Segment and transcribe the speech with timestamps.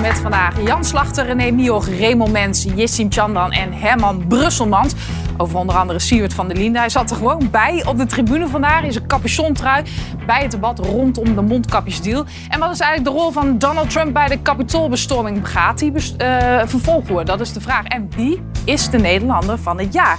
[0.00, 4.94] met vandaag Jan Slachter, René Mioch, Raymond Mens, Jessim Chandan en Herman Brusselmans.
[5.36, 6.78] Over onder andere Siewert van der Linde.
[6.78, 9.84] Hij zat er gewoon bij op de tribune vandaag in zijn capuchontrui
[10.26, 12.24] bij het debat rondom de mondkapjesdeal.
[12.48, 15.48] En wat is eigenlijk de rol van Donald Trump bij de kapitoolbestorming?
[15.48, 17.26] Gaat hij uh, vervolgd worden?
[17.26, 17.84] Dat is de vraag.
[17.84, 20.18] En wie is de Nederlander van het jaar?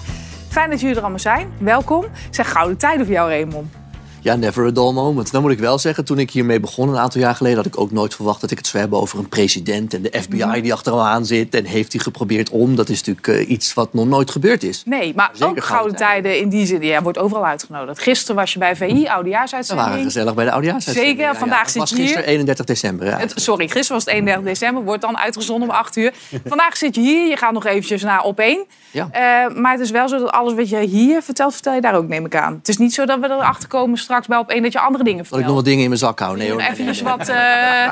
[0.50, 1.48] Fijn dat jullie er allemaal zijn.
[1.60, 2.04] Welkom.
[2.04, 3.85] Ik zeg gouden tijden voor jou, Raymond.
[4.26, 5.32] Ja, never a dull moment.
[5.32, 7.58] Dan moet ik wel zeggen, toen ik hiermee begon een aantal jaar geleden...
[7.58, 9.94] had ik ook nooit verwacht dat ik het zou hebben over een president...
[9.94, 12.76] en de FBI die achter hem aan zit en heeft hij geprobeerd om.
[12.76, 14.84] Dat is natuurlijk uh, iets wat nog nooit gebeurd is.
[14.86, 16.82] Nee, maar Zeker ook gouden tijden in die zin.
[16.82, 18.00] Ja, wordt overal uitgenodigd.
[18.00, 19.88] Gisteren was je bij VI, oudejaarsuitzending.
[19.88, 21.18] We waren gezellig bij de oudejaarsuitzending.
[21.18, 22.06] Zeker, vandaag zit je hier.
[22.06, 23.08] Het was gisteren 31 december.
[23.08, 23.18] Ja.
[23.18, 24.84] Het, sorry, gisteren was het 31 december.
[24.84, 26.14] Wordt dan uitgezonden om 8 uur.
[26.46, 27.28] vandaag zit je hier.
[27.28, 28.66] Je gaat nog eventjes naar op één.
[28.92, 29.06] Ja.
[29.06, 31.96] Uh, maar het is wel zo dat alles wat je hier vertelt, vertel je daar
[31.96, 32.54] ook, neem ik aan.
[32.54, 35.04] Het is niet zo dat we erachter komen straks bij op één dat je andere
[35.04, 35.42] dingen vertelt.
[35.42, 36.38] Dat ik nog wat dingen in mijn zak hou.
[36.38, 36.62] Nee, hoor.
[36.62, 37.90] Even dus wat uh,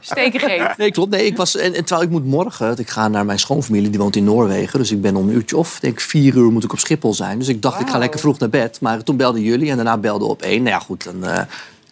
[0.00, 0.74] steken geven.
[0.76, 1.10] Nee, klopt.
[1.10, 4.00] Nee, ik was, en, en, terwijl ik moet morgen, ik ga naar mijn schoonfamilie, die
[4.00, 4.78] woont in Noorwegen.
[4.78, 7.38] Dus ik ben om een uurtje of, denk vier uur moet ik op Schiphol zijn.
[7.38, 8.80] Dus ik dacht, ik ga lekker vroeg naar bed.
[8.80, 10.62] Maar toen belden jullie en daarna belden op één.
[10.62, 11.24] Nou ja, goed, dan...
[11.24, 11.38] Uh,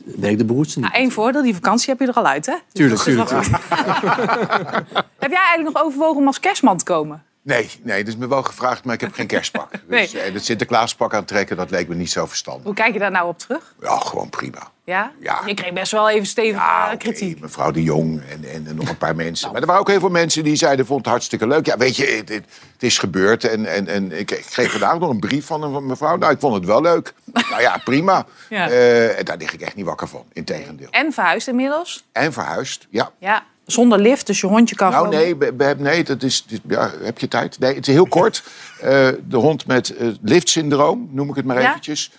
[0.05, 0.89] ben ik de beroerdste niet.
[0.89, 2.55] Nou, één voordeel, die vakantie heb je er al uit, hè?
[2.73, 3.31] Tuurlijk, tuurlijk.
[5.25, 7.23] heb jij eigenlijk nog overwogen om als kerstman te komen?
[7.45, 9.71] Nee, nee, het is me wel gevraagd, maar ik heb geen kerstpak.
[9.87, 10.01] nee.
[10.01, 12.65] Dus eh, het Sinterklaaspak aantrekken, dat leek me niet zo verstandig.
[12.65, 13.75] Hoe kijk je daar nou op terug?
[13.81, 14.71] Ja, gewoon prima.
[14.85, 15.13] Ja?
[15.21, 15.43] ja.
[15.47, 17.41] Je kreeg best wel even stevig ja, eh, kritiek.
[17.41, 19.41] Mevrouw de Jong en, en, nog een paar mensen.
[19.41, 19.53] Nou.
[19.53, 21.67] Maar er waren ook heel veel mensen die zeiden, vond het hartstikke leuk.
[21.67, 22.47] Ja, weet je, het, het,
[22.79, 23.45] is gebeurd.
[23.45, 26.17] En, en, en ik, kreeg vandaag nog een brief van een mevrouw.
[26.17, 27.15] Nou, ik vond het wel leuk.
[27.51, 28.27] nou ja, prima.
[28.49, 28.71] Ja.
[28.71, 30.89] Uh, daar lig ik echt niet wakker van, integendeel.
[30.91, 32.05] En verhuisd inmiddels?
[32.13, 33.11] En verhuisd, ja.
[33.19, 35.37] Ja, zonder lift, dus je hondje kan nou, nee,
[35.77, 37.59] nee, dat is, ja, heb je tijd?
[37.59, 38.43] Nee, het is heel kort.
[38.77, 38.89] Uh,
[39.29, 41.69] de hond met uh, liftsyndroom, noem ik het maar ja?
[41.69, 42.13] eventjes.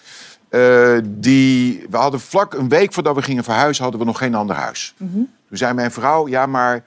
[0.50, 4.36] Uh, die, we hadden vlak een week voordat we gingen verhuizen, hadden we nog geen
[4.36, 4.94] ander huis.
[4.98, 5.34] Mm -hmm.
[5.48, 6.84] Toen zei mijn vrouw, ja, maar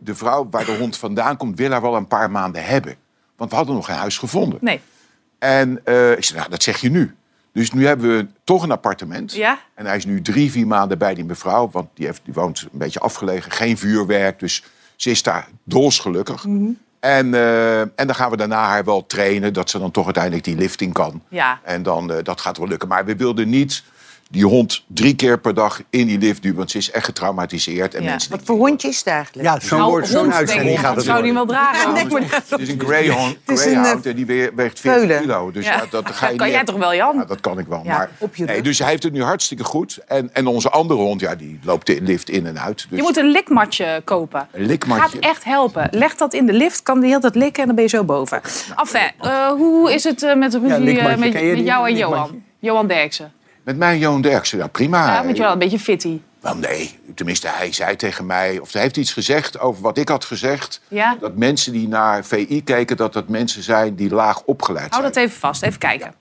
[0.00, 2.94] de vrouw waar de hond vandaan komt, wil haar wel een paar maanden hebben.
[3.36, 4.58] Want we hadden nog geen huis gevonden.
[4.62, 4.80] Nee.
[5.38, 5.70] En
[6.16, 7.14] ik zei, nou, dat zeg je nu.
[7.56, 9.32] Dus nu hebben we toch een appartement.
[9.32, 9.58] Ja?
[9.74, 11.70] En hij is nu drie, vier maanden bij die mevrouw.
[11.70, 13.50] Want die, heeft, die woont een beetje afgelegen.
[13.50, 14.38] Geen vuurwerk.
[14.38, 14.64] Dus
[14.96, 16.44] ze is daar dolsgelukkig.
[16.44, 19.52] Mm en, uh, en dan gaan we daarna haar wel trainen.
[19.52, 21.22] Dat ze dan toch uiteindelijk die lifting kan.
[21.28, 21.60] Ja.
[21.62, 22.88] En dan, uh, dat gaat wel lukken.
[22.88, 23.82] Maar we wilden niet
[24.30, 26.56] die hond drie keer per dag in die lift duwen.
[26.56, 27.94] Want ze is echt getraumatiseerd.
[27.94, 28.10] En ja.
[28.10, 29.48] mensen Wat voor hondje is het eigenlijk?
[29.48, 31.94] Ja, zo'n nou, zo uitzending gaat het zou die wel dragen.
[31.94, 35.50] Ja, nee, het is een greyhound, greyhound en die weegt 40 kilo.
[35.50, 35.84] Dus ja.
[35.90, 37.16] dat, ga je kan jij toch wel, Jan?
[37.16, 37.82] Ja, dat kan ik wel.
[37.84, 39.98] maar, nee, dus hij heeft het nu hartstikke goed.
[40.06, 42.86] En, en onze andere hond, ja, die loopt de lift in en uit.
[42.88, 42.98] Dus...
[42.98, 44.48] Je moet een likmatje kopen.
[44.52, 45.02] Een likmatje.
[45.02, 45.88] Gaat echt helpen.
[45.90, 48.04] Leg dat in de lift, kan die heel dat likken en dan ben je zo
[48.04, 48.40] boven.
[48.68, 52.42] Nou, enfin, uh, hoe is het uh, met ruzie met, met jou en Johan?
[52.58, 53.32] Johan Derksen.
[53.66, 55.14] Met mij Johan Derksen, ja prima.
[55.14, 56.20] Ja, met je wel een beetje fitty.
[56.40, 60.08] Wel nee, tenminste hij zei tegen mij, of hij heeft iets gezegd over wat ik
[60.08, 60.80] had gezegd.
[60.88, 61.16] Ja?
[61.20, 65.02] Dat mensen die naar VI keken, dat dat mensen zijn die laag opgeleid zijn.
[65.02, 66.14] Hou dat even vast, even kijken.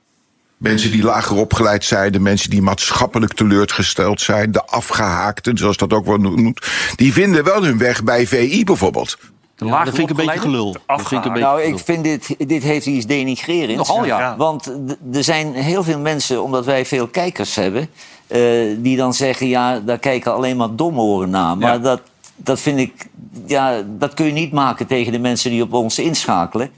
[0.58, 5.94] Mensen die lager opgeleid zijn, de mensen die maatschappelijk teleurgesteld zijn, de afgehaakten, zoals dat
[5.94, 9.18] ook wordt noemt, die vinden wel hun weg bij VI bijvoorbeeld.
[9.56, 10.76] De ja, dat vind ik een beetje gelul.
[10.88, 13.88] vind ik een beetje nou, ik vind dit, dit heeft iets denigrerends.
[13.88, 14.36] Nogal, ja.
[14.38, 14.72] Want
[15.14, 17.90] er zijn heel veel mensen, omdat wij veel kijkers hebben...
[18.28, 21.58] Uh, die dan zeggen, ja, daar kijken alleen maar domoren naar.
[21.58, 21.80] Maar ja.
[21.80, 22.02] dat,
[22.36, 23.08] dat vind ik...
[23.46, 26.72] Ja, dat kun je niet maken tegen de mensen die op ons inschakelen.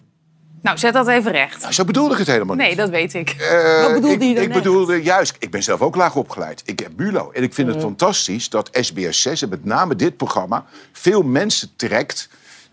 [0.61, 1.61] Nou, zet dat even recht.
[1.61, 2.65] Nou, zo bedoelde ik het helemaal niet.
[2.65, 3.35] Nee, dat weet ik.
[3.39, 5.35] Uh, Wat bedoelde je dan Ik bedoelde juist...
[5.39, 6.61] Ik ben zelf ook laag opgeleid.
[6.65, 7.31] Ik heb Bulo.
[7.31, 7.73] En ik vind mm.
[7.73, 10.65] het fantastisch dat SBS 6 en met name dit programma...
[10.91, 12.29] veel mensen trekt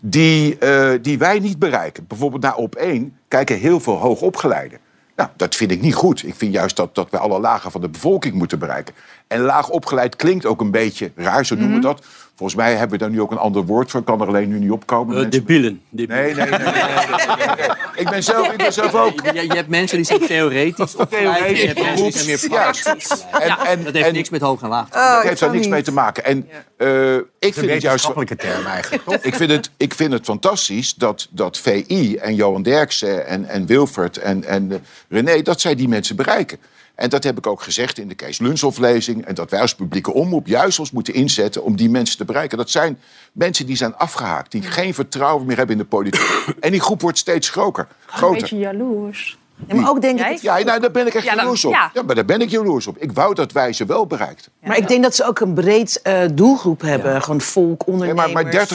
[0.09, 2.07] die, uh, die wij niet bereiken.
[2.07, 4.79] Bijvoorbeeld naar op één kijken heel veel hoogopgeleiden.
[5.15, 6.23] Nou, dat vind ik niet goed.
[6.27, 8.95] Ik vind juist dat, dat we alle lagen van de bevolking moeten bereiken.
[9.27, 11.95] En laag opgeleid klinkt ook een beetje raar, zo noemen we mm -hmm.
[11.95, 12.05] dat.
[12.35, 13.99] Volgens mij hebben we daar nu ook een ander woord voor.
[13.99, 15.23] Ik kan er alleen nu niet opkomen.
[15.23, 15.81] Uh, debielen.
[15.89, 16.49] Nee, nee, nee.
[16.49, 19.21] nee, nee, ik, ben zelf, ik ben zelf ook...
[19.33, 20.95] Je, je hebt mensen die zijn theoretisch.
[21.09, 21.61] Theoretisch.
[21.61, 23.25] Je hebt mensen die zijn meer praktisch.
[23.31, 24.87] En, en, dat heeft en, niks met hoog en laag.
[24.87, 26.25] Oh, dat heeft daar niks mee te maken.
[26.25, 28.11] En uh, ik vind het juist...
[28.15, 32.63] Een term eigenlijk, ik, vind het, ik vind het fantastisch dat, dat VI en Johan
[32.63, 34.77] Derksen en, en Wilfert en, en uh,
[35.09, 35.41] René...
[35.41, 36.57] dat zij die mensen bereiken.
[36.95, 39.25] En dat heb ik ook gezegd in de Kees Lunshoff-lezing.
[39.25, 42.57] En dat wij als publieke omroep juist ons moeten inzetten om die mensen te bereiken.
[42.57, 42.99] Dat zijn
[43.31, 46.23] mensen die zijn afgehaakt, die geen vertrouwen meer hebben in de politiek.
[46.59, 47.87] En die groep wordt steeds groter.
[48.05, 48.35] groter.
[48.35, 49.37] Een beetje jaloers.
[49.67, 50.37] Ja, maar ook denk ik...
[50.37, 51.71] Ja, nou, daar ben ik echt ja, jaloers op.
[51.71, 51.89] Ja.
[51.93, 52.01] ja.
[52.01, 52.97] maar daar ben ik jaloers op.
[52.97, 54.51] Ik wou dat wij ze wel bereikten.
[54.63, 57.21] maar ik denk dat ze ook een breed uh, doelgroep hebben.
[57.21, 58.33] Gewoon volk, ondernemers.
[58.33, 58.67] maar, maar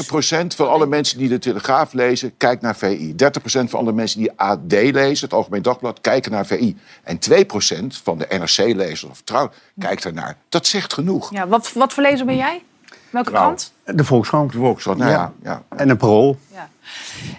[0.42, 3.14] 30% van alle mensen die de Telegraaf lezen, kijkt naar VI.
[3.16, 6.76] 30% van alle mensen die AD lezen, het Algemeen Dagblad, kijken naar VI.
[7.02, 10.36] En 2% van de NRC-lezers of Trouw kijkt ernaar.
[10.48, 11.32] Dat zegt genoeg.
[11.32, 12.62] Ja, wat, wat voor lezer ben jij?
[13.10, 13.42] Welke Trouw.
[13.42, 13.72] krant?
[13.84, 14.52] De Volkskrant.
[14.52, 15.32] De Volkskrant, nou ja.
[15.42, 15.62] ja.
[15.68, 16.38] En een parool.
[16.52, 16.68] Ja.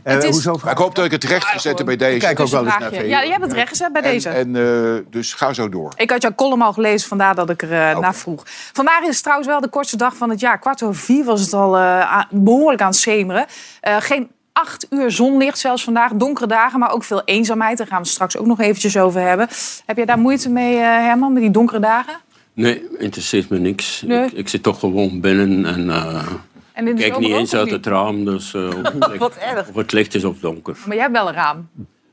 [0.03, 2.17] Eh, Het is- hoezo Maar ik hoop dat ik het recht ga zetten bij deze.
[2.19, 2.89] Kijk ook Dus wel eens naar.
[2.93, 2.95] VU.
[3.07, 4.29] Ja, jij hebt het recht gezet bij En, deze.
[4.29, 5.93] en, eh, dus ga zo door.
[5.95, 8.43] Ik had jouw column al gelezen, vandaar dat ik er eh, naar vroeg.
[8.73, 10.59] Vandaag is het trouwens wel de kortste dag van het jaar.
[10.59, 13.45] Kwart over vier was het al eh, behoorlijk aan het schemeren.
[13.81, 16.11] Eh, geen acht uur zonlicht zelfs vandaag.
[16.13, 17.77] Donkere dagen, maar ook veel eenzaamheid.
[17.77, 19.47] Daar gaan we het straks ook nog eventjes over hebben.
[19.85, 22.13] Heb jij daar moeite mee, eh, Herman, met die donkere dagen?
[22.53, 24.01] Nee, interesseert me niks.
[24.05, 24.25] Nee.
[24.25, 26.27] Ik, ik zit toch gewoon binnen en eh,
[26.73, 27.73] En in de kijk niet eens uit niet?
[27.73, 28.25] het raam.
[28.25, 29.69] Dus, eh, of, het licht, Wat erg.
[29.69, 30.77] of het licht is of donker.
[30.85, 31.69] Maar jij hebt wel een raam.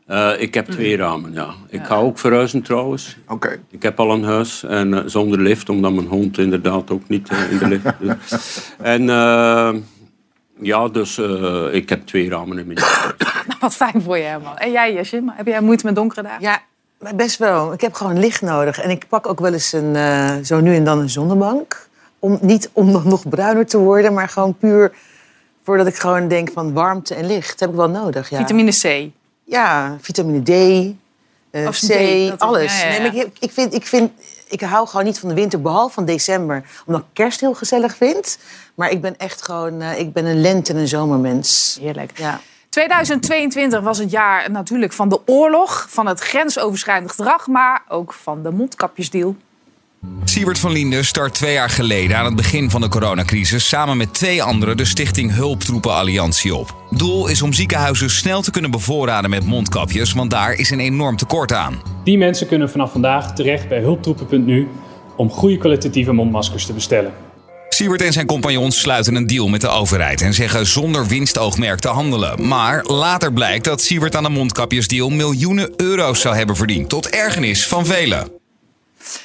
[0.07, 1.55] Eh, ik heb twee ramen, ja.
[1.69, 3.17] Ik ga ook verhuizen trouwens.
[3.29, 3.61] Oké.
[3.71, 7.29] Ik heb al een huis en eh, zonder lift, omdat mijn hond inderdaad ook niet
[7.51, 8.75] in de lift doet.
[8.79, 9.09] En
[10.61, 13.15] ja, dus eh, ik heb twee ramen in mijn huis.
[13.61, 14.59] Wat fijn voor je, Herman.
[14.59, 16.43] En jij, Jesje, heb jij moeite met donkere dagen?
[16.43, 16.61] Ja,
[16.99, 17.73] maar best wel.
[17.73, 18.81] Ik heb gewoon licht nodig.
[18.81, 21.88] En ik pak ook wel eens een, eh, zo nu en dan een zonnebank.
[22.19, 24.93] Om, niet om dan nog bruiner te worden, maar gewoon puur
[25.65, 27.49] voordat ik gewoon denk van warmte en licht.
[27.51, 28.31] Dat heb ik wel nodig.
[28.31, 29.11] Ja, Vitamine C.
[29.45, 30.95] ja vitamine D,
[31.67, 31.87] Of C,
[32.37, 32.81] D, alles.
[32.81, 33.11] ja, ja, ja.
[33.11, 34.11] Nee, ik, ik, vind, ik, vind,
[34.49, 36.65] ik hou gewoon niet van de winter, behalve van december.
[36.87, 38.39] Omdat ik kerst heel gezellig vind.
[38.75, 41.79] Maar ik ben echt gewoon eh, ik ben een lente- en een zomermens.
[41.81, 42.19] Heerlijk.
[42.19, 42.41] Ja.
[42.69, 48.43] 2022 was het jaar natuurlijk van de oorlog, van het grensoverschrijdend gedrag, maar ook van
[48.43, 49.37] de mondkapjesdeal.
[50.25, 54.15] Siebert van Linden start twee jaar geleden aan het begin van de coronacrisis samen met
[54.15, 56.75] twee anderen de stichting Hulptroepen Alliantie op.
[56.91, 61.17] Doel is om ziekenhuizen snel te kunnen bevoorraden met mondkapjes, want daar is een enorm
[61.17, 61.83] tekort aan.
[62.05, 64.69] Die mensen kunnen vanaf vandaag terecht bij hulptroepen.nu
[65.17, 67.13] om goede kwalitatieve mondmaskers te bestellen.
[67.69, 71.89] Siebert en zijn compagnons sluiten een deal met de overheid en zeggen zonder winstoogmerk te
[71.89, 72.47] handelen.
[72.49, 77.67] Maar later blijkt dat Siebert aan de mondkapjesdeal miljoenen euro's zou hebben verdiend, tot ergernis
[77.67, 78.38] van velen.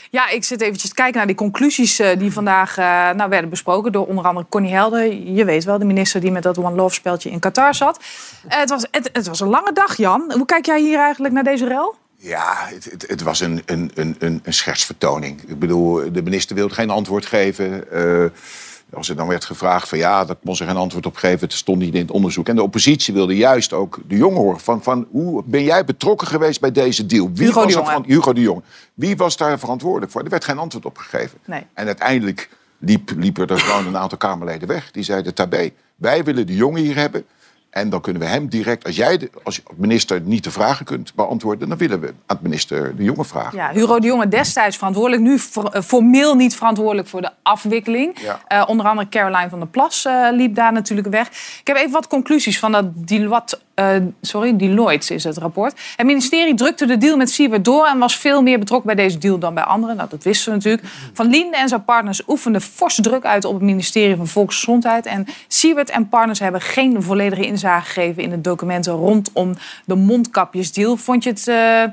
[0.10, 3.50] Ja, ik zit eventjes te kijken naar die conclusies eh, die vandaag eh, nou, werden
[3.50, 5.14] besproken door onder andere Connie Helder.
[5.14, 8.00] Je weet wel, de minister die met dat One Love speltje in Qatar zat.
[8.48, 10.34] Eh, het, was, het, was een lange dag, Jan.
[10.36, 11.96] Hoe kijk jij hier eigenlijk naar deze rel?
[12.16, 15.42] Ja, het, het, was een, een, een, een, schertsvertoning.
[15.48, 17.84] Ik bedoel, de minister wilde geen antwoord geven.
[18.95, 21.40] Als er dan werd gevraagd van ja, daar kon ze geen antwoord op geven.
[21.40, 22.48] Het stond niet in het onderzoek.
[22.50, 24.60] En de oppositie wilde juist ook de jongen horen.
[24.60, 27.30] Van, van hoe ben jij betrokken geweest bij deze deal?
[27.34, 27.86] Wie Hugo de was Jonge.
[27.86, 28.63] veran- Hugo de Jong.
[28.94, 30.24] Wie was daar verantwoordelijk voor?
[30.24, 31.38] Er werd geen antwoord op gegeven.
[31.45, 31.66] Nee.
[31.74, 32.50] En uiteindelijk
[32.80, 34.92] liep, liepen er gewoon een aantal Kamerleden weg.
[34.92, 37.25] Die zeiden, Tabé, wij willen de jongen hier hebben.
[37.74, 41.16] En dan kunnen we hem direct, als jij de, als minister niet de vragen kunt
[41.16, 41.70] beantwoorden...
[41.70, 43.58] dan willen we aan minister de jongen vragen.
[43.58, 45.40] Ja, Hugo de Jonge destijds verantwoordelijk, nu
[45.72, 48.20] eh, formeel niet verantwoordelijk voor de afwikkeling.
[48.20, 48.40] Ja.
[48.48, 51.28] Eh, onder andere Caroline van der Plas eh, liep daar natuurlijk weg.
[51.60, 55.81] Ik heb even wat conclusies van dat Deloitte, eh, sorry, Deloitte is het rapport.
[55.96, 59.18] Het ministerie drukte de deal met Siebert door en was veel meer betrokken bij deze
[59.18, 59.96] deal dan bij anderen.
[59.96, 60.84] Nou, dat wisten we natuurlijk.
[61.14, 65.06] Van Linde en zijn partners oefenden forse druk uit op het ministerie van Volksgezondheid.
[65.06, 69.54] En Siebert en partners hebben geen volledige inzage gegeven in de documenten rondom
[69.86, 70.98] de mondkapjesdeal.
[70.98, 71.84] Vond je het eh,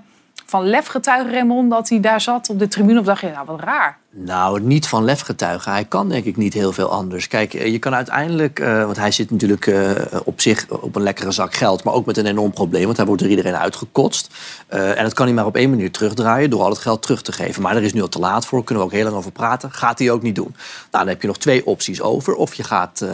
[0.46, 3.00] van lef getuigen, Raymond, dat hij daar zat op de tribune?
[3.00, 3.98] Of dacht je, nou, wat raar?
[4.12, 5.72] Nou, niet van lef getuigen.
[5.72, 7.28] Hij kan denk ik niet heel veel anders.
[7.28, 9.90] Kijk, eh, je kan uiteindelijk, eh, want hij zit natuurlijk eh,
[10.24, 13.06] op zich op een lekkere zak geld, maar ook met een enorm probleem, want hij
[13.06, 14.28] wordt door iedereen uitgekotst.
[14.68, 17.32] En dat kan hij maar op één manier terugdraaien, door al het geld terug te
[17.32, 17.62] geven.
[17.62, 19.72] Maar er is nu al te laat voor, kunnen we ook heel lang over praten.
[19.72, 20.54] Gaat hij ook niet doen.
[20.90, 22.34] Nou, dan heb je nog twee opties over.
[22.34, 23.04] Of je gaat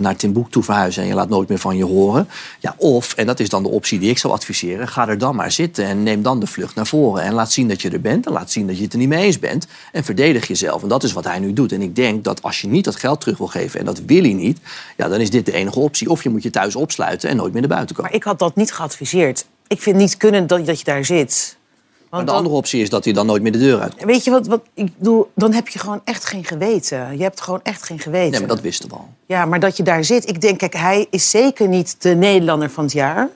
[0.00, 2.28] naar Timbuktu verhuizen en je laat nooit meer van je horen.
[2.58, 5.36] Ja, of, en dat is dan de optie die ik zou adviseren, ga er dan
[5.36, 7.22] maar zitten en neem dan de vlucht naar voren.
[7.22, 9.08] En laat zien dat je er bent en laat zien dat je het er niet
[9.08, 9.66] mee eens bent.
[9.92, 10.82] En verdedig jezelf.
[10.82, 11.72] En dat is wat hij nu doet.
[11.72, 14.22] En ik denk dat als je niet dat geld terug wil geven, en dat wil
[14.22, 14.58] hij niet,
[14.96, 16.10] ja, dan is dit de enige optie.
[16.10, 18.10] Of je moet je thuis opsluiten en nooit meer naar buiten komen.
[18.10, 19.46] Maar ik had dat niet geadviseerd.
[19.66, 21.56] Ik vind niet kunnen dat, dat je daar zit.
[21.98, 24.04] Maar Want de andere optie is dat hij dan nooit meer de deur uit.
[24.04, 25.30] Weet je wat, wat ik bedoel?
[25.34, 27.16] Dan heb je gewoon echt geen geweten.
[27.16, 28.30] Je hebt gewoon echt geen geweten.
[28.30, 29.08] Nee, maar dat wisten we al.
[29.26, 30.28] Ja, maar dat je daar zit.
[30.28, 33.28] Ik denk, kijk, hij is zeker niet de Nederlander van het jaar.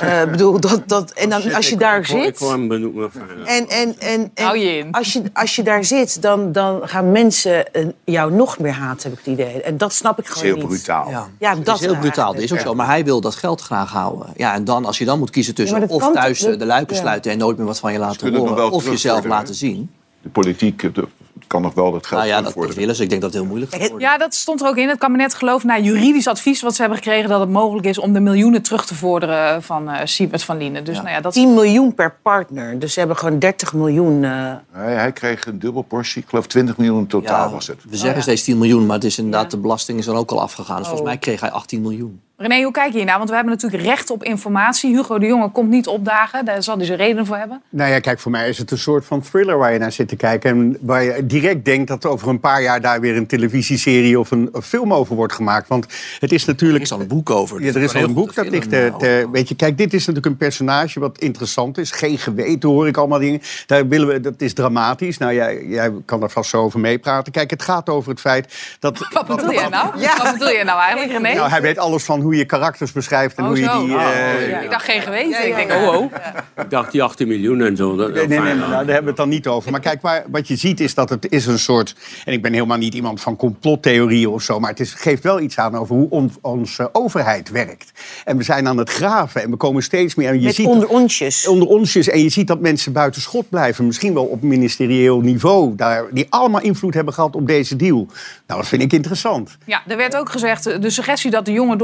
[0.00, 2.38] Eh, Ik bedoel, dat, dat, en dan, als je daar zit.
[2.38, 3.10] benoemen.
[3.44, 4.92] En, en, en, en Hou je in.
[4.92, 9.10] Als, je, als je daar zit, dan, dan gaan mensen eh, jou nog meer haten,
[9.10, 9.62] heb ik het idee.
[9.62, 10.76] En dat snap ik Dat is gewoon heel niet.
[10.76, 11.10] brutaal.
[11.10, 12.32] Ja, Ja, dat is heel brutaal.
[12.32, 12.74] Dat is ook zo.
[12.74, 14.26] Maar hij wil dat geld graag houden.
[14.36, 17.00] Ja, en dan, als je dan moet kiezen tussen of thuis eh, de luiken ja.
[17.00, 19.90] sluiten en nooit meer wat van je laten horen, of jezelf laten zien.
[20.22, 21.08] De politiek eh, de-
[21.46, 23.02] kan nog wel dat geld Nou ja, dat, willen ze.
[23.02, 24.08] Ik denk dat het heel moeilijk gaat Kijk, worden.
[24.08, 24.88] Ja, dat stond er ook in.
[24.88, 27.28] Het kabinet gelooft naar juridisch advies wat ze hebben gekregen...
[27.28, 30.84] dat het mogelijk is om de miljoenen terug te vorderen van eh Siebert van Lienen.
[30.84, 31.02] Dus Ja.
[31.02, 32.78] nou ja, dat 10 miljoen per partner.
[32.78, 34.24] Dus ze hebben gewoon 30 miljoen.
[34.24, 36.22] eh, Nee, hij kreeg een dubbel portie.
[36.22, 37.76] Ik geloof 20 miljoen in totaal Ja, was het.
[37.88, 38.22] We zeggen ja.
[38.22, 40.76] steeds 10 miljoen, maar het is inderdaad, de belasting is dan ook al afgegaan.
[40.76, 40.88] Dus Oh.
[40.90, 42.20] volgens mij kreeg hij 18 miljoen.
[42.36, 43.16] René, hoe kijk je hiernaar?
[43.16, 44.96] Want we hebben natuurlijk recht op informatie.
[44.96, 46.44] Hugo de Jonge komt niet opdagen.
[46.44, 47.62] Daar zal hij zijn reden voor hebben.
[47.68, 50.08] Nou ja, kijk, voor mij is het een soort van thriller waar je naar zit
[50.08, 50.50] te kijken.
[50.50, 54.30] En waar je direct denkt dat over een paar jaar daar weer een televisieserie of
[54.30, 55.68] een, een film over wordt gemaakt.
[55.68, 55.86] Want
[56.20, 56.78] het is natuurlijk.
[56.78, 57.60] Er is al een boek over.
[57.62, 58.96] Ja, er is al een boek dat ligt er.
[58.96, 61.90] ter- Weet je, kijk, dit is natuurlijk een personage wat interessant is.
[61.90, 63.40] Geen geweten hoor ik allemaal dingen.
[63.66, 65.18] Daar willen we, dat is dramatisch.
[65.18, 67.32] Nou, jij, jij kan er vast zo over meepraten.
[67.32, 68.98] Kijk, het gaat over het feit dat.
[69.12, 69.86] Wat bedoel jij nou?
[70.22, 71.34] Wat bedoel je nou eigenlijk, René?
[71.34, 73.96] Nou, hij weet alles van hoe je karakters beschrijft en Oh, hoe je die.
[73.96, 75.46] eh, Ja, Ik dacht geen geweten.
[75.48, 76.12] Ik denk, oh, oh.
[76.56, 77.96] Ik dacht die 18 miljoen en zo.
[77.96, 79.70] Dat, Nee, nee, nee, nou, daar hebben we het dan niet over.
[79.70, 81.94] Maar kijk, waar, wat je ziet is dat het is een soort...
[82.24, 84.60] En ik ben helemaal niet iemand van complottheorieën of zo...
[84.60, 87.92] maar het is, geeft wel iets aan over hoe on- onze overheid werkt.
[88.24, 90.28] En we zijn aan het graven en we komen steeds meer...
[90.28, 91.46] En je Met ziet onder onsjes.
[91.46, 92.08] onder onsjes.
[92.08, 93.86] En je ziet dat mensen buiten schot blijven.
[93.86, 95.74] Misschien wel op ministerieel niveau.
[95.76, 98.06] Daar, die allemaal invloed hebben gehad op deze deal.
[98.46, 99.56] Nou, dat vind ik interessant.
[99.66, 101.78] Ja, er werd ook gezegd, eh, de suggestie dat de jongen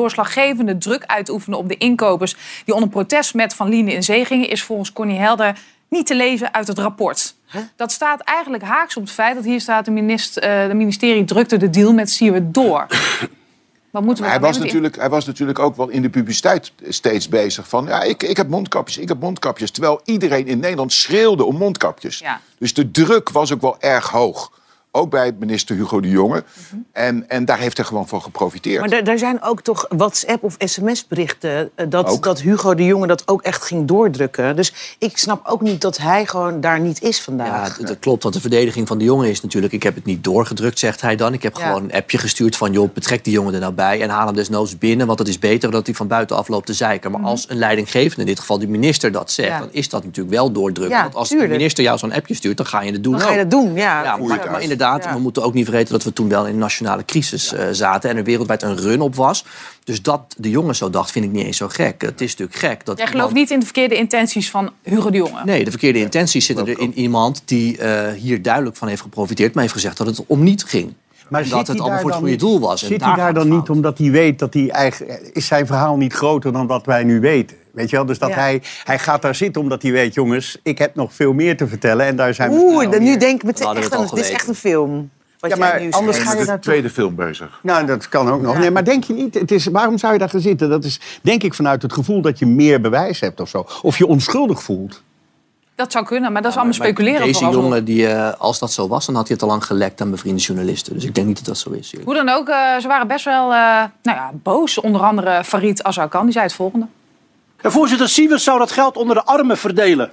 [0.79, 4.63] druk uitoefenen op de inkopers die onder protest met Van Liene in zee gingen, is
[4.63, 5.59] volgens Connie Helder
[5.89, 7.35] niet te lezen uit het rapport.
[7.77, 11.25] Dat staat eigenlijk haaks op het feit dat hier staat de, minister, eh, de ministerie
[11.25, 12.87] drukte de deal met Siewert door.
[13.91, 16.73] Wat moeten we hij, was in- natuurlijk, hij was natuurlijk ook wel in de publiciteit
[16.89, 17.87] steeds bezig van...
[17.87, 19.71] ja, ik, ik heb mondkapjes, ik heb mondkapjes.
[19.71, 22.19] Terwijl iedereen in Nederland schreeuwde om mondkapjes.
[22.19, 22.41] Ja.
[22.59, 24.53] Dus de druk was ook wel erg hoog.
[24.93, 26.45] Ook bij minister Hugo de Jonge.
[26.71, 26.81] Mhm.
[26.93, 28.81] en, en daar heeft hij gewoon van geprofiteerd.
[28.91, 31.71] Maar daar- zijn ook toch WhatsApp- of sms-berichten...
[31.75, 32.23] eh, dat, Ook.
[32.23, 34.57] dat Hugo de Jonge dat ook echt ging doordrukken.
[34.57, 37.77] Dus ik snap ook niet dat hij gewoon daar niet is Ja, vandaag.
[37.79, 38.23] d- dat klopt.
[38.23, 39.73] Want de verdediging van de jongen is natuurlijk...
[39.73, 41.33] ik heb het niet doorgedrukt, zegt hij dan.
[41.33, 41.67] Ik heb Ja.
[41.67, 42.73] gewoon een appje gestuurd van...
[42.73, 45.07] joh, betrek die jongen er nou bij en haal hem desnoods binnen...
[45.07, 47.11] want het is beter dat hij van buitenaf loopt te zeiken.
[47.11, 49.49] Maar als een leidinggevende, in dit geval de minister, dat zegt...
[49.49, 49.59] Mhm.
[49.59, 49.65] Ja.
[49.65, 50.97] dan is dat natuurlijk wel doordrukken.
[50.97, 51.51] Ja, want als tuurlijk.
[51.51, 53.51] de minister jou zo'n appje stuurt, dan ga je het doen Dan ga je dat
[53.51, 54.03] doen, ja.
[54.03, 54.80] Ja, maar, maar uit.
[54.81, 55.15] Inderdaad, Ja.
[55.15, 58.11] we moeten ook niet vergeten dat we toen wel in een nationale crisis eh, zaten
[58.11, 59.45] en er wereldwijd een run op was.
[59.85, 62.03] Dus dat de jongen zo dacht, vind ik niet eens zo gek.
[62.03, 65.11] Het is natuurlijk gek dat Jij gelooft iemand- niet in de verkeerde intenties van Hugo
[65.11, 65.45] de Jonge?
[65.45, 69.53] Nee, de verkeerde intenties zitten er in iemand die eh, hier duidelijk van heeft geprofiteerd,
[69.53, 70.95] maar heeft gezegd dat het om niet ging.
[71.29, 72.83] Maar dat hij het allemaal voor het goede niet- doel was.
[72.83, 75.35] En Zit daar hij daar dan niet omdat hij weet dat hij eigen...
[75.35, 77.57] Is zijn verhaal niet groter dan wat wij nu weten?
[77.73, 78.07] Weet je wel?
[78.07, 78.35] Dus dat Ja.
[78.35, 80.15] hij, hij gaat daar zitten omdat hij weet...
[80.15, 83.17] jongens, ik heb nog veel meer te vertellen en daar zijn we Oeh, dan nu
[83.17, 84.07] denk ik meteen echt aan...
[84.07, 85.11] Dit is echt een film.
[85.41, 87.59] Wat Ja, jij maar nu anders ga je de tweede film bezig.
[87.63, 88.59] Nou, dat kan ook nog.
[88.59, 90.69] Nee, maar denk je niet, het is, waarom zou je daar gaan zitten?
[90.69, 93.67] Dat is denk ik vanuit het gevoel dat je meer bewijs hebt of zo.
[93.83, 95.03] Of je onschuldig voelt.
[95.75, 97.27] Dat zou kunnen, maar dat is allemaal Maar speculeren.
[97.27, 100.01] Deze jongen, die, eh, als dat zo was, dan had hij het al lang gelekt
[100.01, 100.95] aan bevriende journalisten.
[100.95, 101.95] Dus ik denk niet dat dat zo is.
[102.05, 104.81] Hoe dan ook, eh, ze waren best wel eh, nou ja, boos.
[104.81, 106.87] Onder andere Farid Azarkan, die zei het volgende.
[107.63, 110.13] En voorzitter Siewert zou dat geld onder de armen verdelen.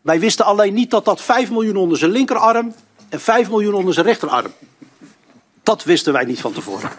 [0.00, 2.74] Wij wisten alleen niet dat dat 5 miljoen onder zijn linkerarm
[3.08, 4.52] en 5 miljoen onder zijn rechterarm.
[5.62, 6.90] Dat wisten wij niet van tevoren.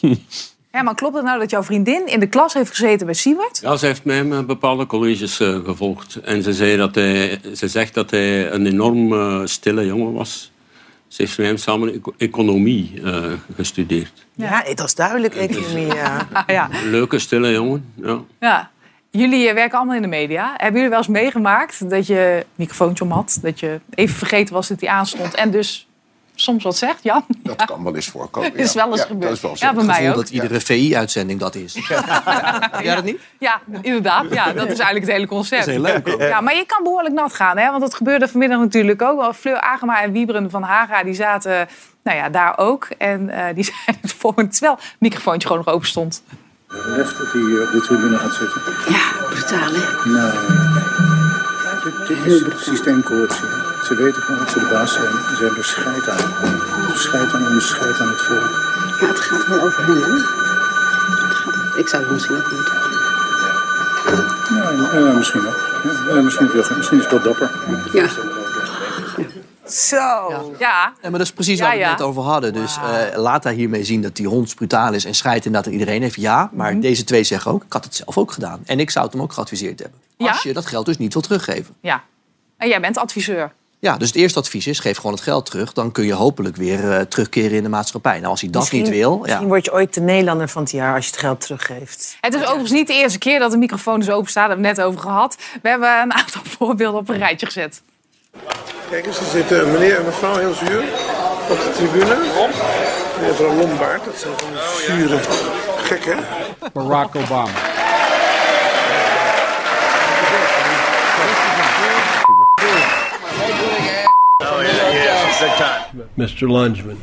[0.72, 3.58] Ja, maar klopt het nou dat jouw vriendin in de klas heeft gezeten bij Siewert?
[3.62, 6.16] Ja, ze heeft met hem eh, bepaalde colleges eh, gevolgd.
[6.16, 10.50] En ze, zei dat hij, ze zegt dat hij een enorm eh, stille jongen was.
[11.08, 14.26] Ze heeft met hem samen eco- economie eh, gestudeerd.
[14.34, 15.86] Ja, dat is duidelijk, economie.
[15.94, 16.26] Ja.
[16.46, 16.68] Ja.
[16.84, 17.92] Leuke, stille jongen.
[17.94, 18.20] Ja.
[18.40, 18.70] ja.
[19.10, 20.52] Jullie eh, werken allemaal in de media.
[20.56, 23.38] Hebben jullie wel eens meegemaakt dat je een microfoontje om had?
[23.42, 25.87] Dat je even vergeten was dat hij aanstond en dus
[26.40, 27.24] soms wat zegt, Jan?
[27.42, 28.56] Dat kan wel eens voorkomen.
[28.64, 28.82] Is ja.
[28.82, 29.22] wel eens Ja, gebeurd.
[29.22, 29.66] Dat is wel zo.
[29.66, 30.16] Ja, bij Het mij gevoel ook.
[30.20, 31.74] dat iedere VI-uitzending dat is.
[32.70, 33.20] Heb jij dat niet?
[33.38, 34.24] Ja, inderdaad.
[34.30, 35.64] Ja, dat is eigenlijk het hele concept.
[35.66, 36.20] Dat is heel leuk ook.
[36.20, 37.68] Ja, maar je kan behoorlijk nat gaan, hè?
[37.70, 39.20] want dat gebeurde vanmiddag natuurlijk ook.
[39.20, 39.32] wel.
[39.32, 41.68] Fleur Agema en Wieberen van Haga die zaten
[42.02, 42.88] nou ja, daar ook.
[42.98, 46.22] En eh, die zeiden het volgende, terwijl het microfoontje gewoon nog open stond.
[46.66, 48.60] Lef dat hij hier op de tribune gaat zitten.
[48.88, 50.10] Ja, brutaal hè?
[50.10, 50.32] Nou,
[51.84, 53.67] dit, dit is systeemcorruptie.
[53.88, 55.12] Ze weten gewoon dat ze de baas zijn.
[55.36, 56.96] Ze hebben er scheid aan.
[56.96, 58.50] Scheid aan om scheid aan het volk.
[59.00, 60.18] Ja, het gaat wel over hè?
[60.18, 62.74] Gaat- Ik zou het misschien ook moeten.
[64.56, 65.52] Ja, ja, misschien wel.
[66.08, 67.50] Ja, ja, misschien, wel- misschien is het wel dapper.
[67.92, 68.08] Ja.
[69.70, 69.96] Zo.
[69.96, 71.96] Ja, Ja, maar dat is precies Ja, waar we het ja.
[71.96, 72.52] net over hadden.
[72.52, 75.80] Dus eh, laat hij hiermee zien dat die hond brutaal is en scheidt inderdaad dat
[75.80, 76.14] iedereen heeft.
[76.14, 76.80] Ja, maar Mhm.
[76.80, 78.60] deze twee zeggen ook, ik had het zelf ook gedaan.
[78.66, 80.00] En ik zou het hem ook geadviseerd hebben.
[80.16, 80.28] Ja?
[80.28, 81.74] Als je dat geld dus niet wil teruggeven.
[81.80, 82.02] ja.
[82.56, 83.52] En jij bent adviseur.
[83.80, 85.72] Ja, dus het eerste advies is, geef gewoon het geld terug.
[85.72, 88.16] Dan kun je hopelijk weer eh, terugkeren in de maatschappij.
[88.18, 89.12] Nou, als hij dat Misschien- niet wil...
[89.16, 89.20] Ja.
[89.22, 92.16] Misschien word je ooit de Nederlander van het jaar als je het geld teruggeeft.
[92.20, 94.48] Het is overigens niet de eerste keer dat de microfoon dus open staat.
[94.48, 95.36] Daar hebben we het net over gehad.
[95.62, 97.82] We hebben een aantal voorbeelden op een rijtje gezet.
[98.90, 100.82] Kijk eens, er zitten een meneer en mevrouw heel zuur
[101.50, 102.16] op de tribune.
[103.20, 105.18] Mevrouw Lombard, dat zijn van die zure
[105.76, 106.18] gekken.
[106.72, 107.67] Barack Obama.
[115.38, 116.48] Mr.
[116.48, 116.96] Lunchman.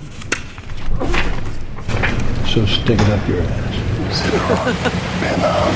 [2.46, 3.76] So stick it up your ass.
[5.20, 5.72] Vietnam.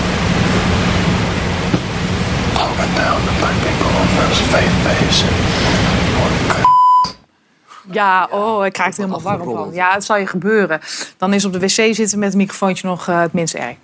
[2.53, 5.23] Hunt down the black people on those faith base.
[7.91, 9.73] Ja, oh, ik krijg er helemaal warm van.
[9.73, 10.79] Ja, het zal je gebeuren.
[11.17, 13.75] Dan is op de wc zitten met een microfoontje nog eh, het minst erg.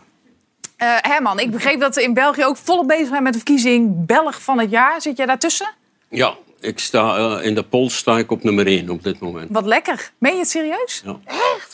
[0.77, 4.05] Eh Herman, ik begreep dat ze in België ook volop bezig zijn met de verkiezing
[4.05, 5.01] Belg van het jaar.
[5.01, 5.69] Zit jij daartussen?
[6.09, 6.33] Ja,
[6.65, 9.47] ik sta, eh, in de pols sta ik op nummer 1 op dit moment.
[9.51, 10.11] Wat lekker.
[10.17, 11.01] Meen je het serieus?
[11.05, 11.17] Ja.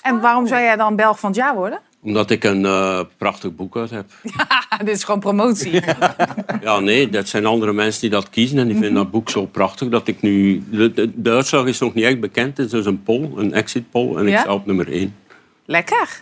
[0.01, 1.79] En waarom zou jij dan Belg van het jaar worden?
[2.03, 4.05] Omdat ik een eh, prachtig boek uit heb.
[4.85, 5.81] Dit is gewoon promotie.
[6.61, 8.57] Ja, nee, dat zijn andere mensen die dat kiezen.
[8.57, 10.63] En die vinden dat boek zo prachtig dat ik nu...
[10.71, 12.57] De, de, de uitslag is nog niet echt bekend.
[12.57, 14.15] Het is dus een poll, een exit poll.
[14.17, 14.39] En ik Ja?
[14.39, 15.15] sta op nummer 1.
[15.65, 16.21] Lekker.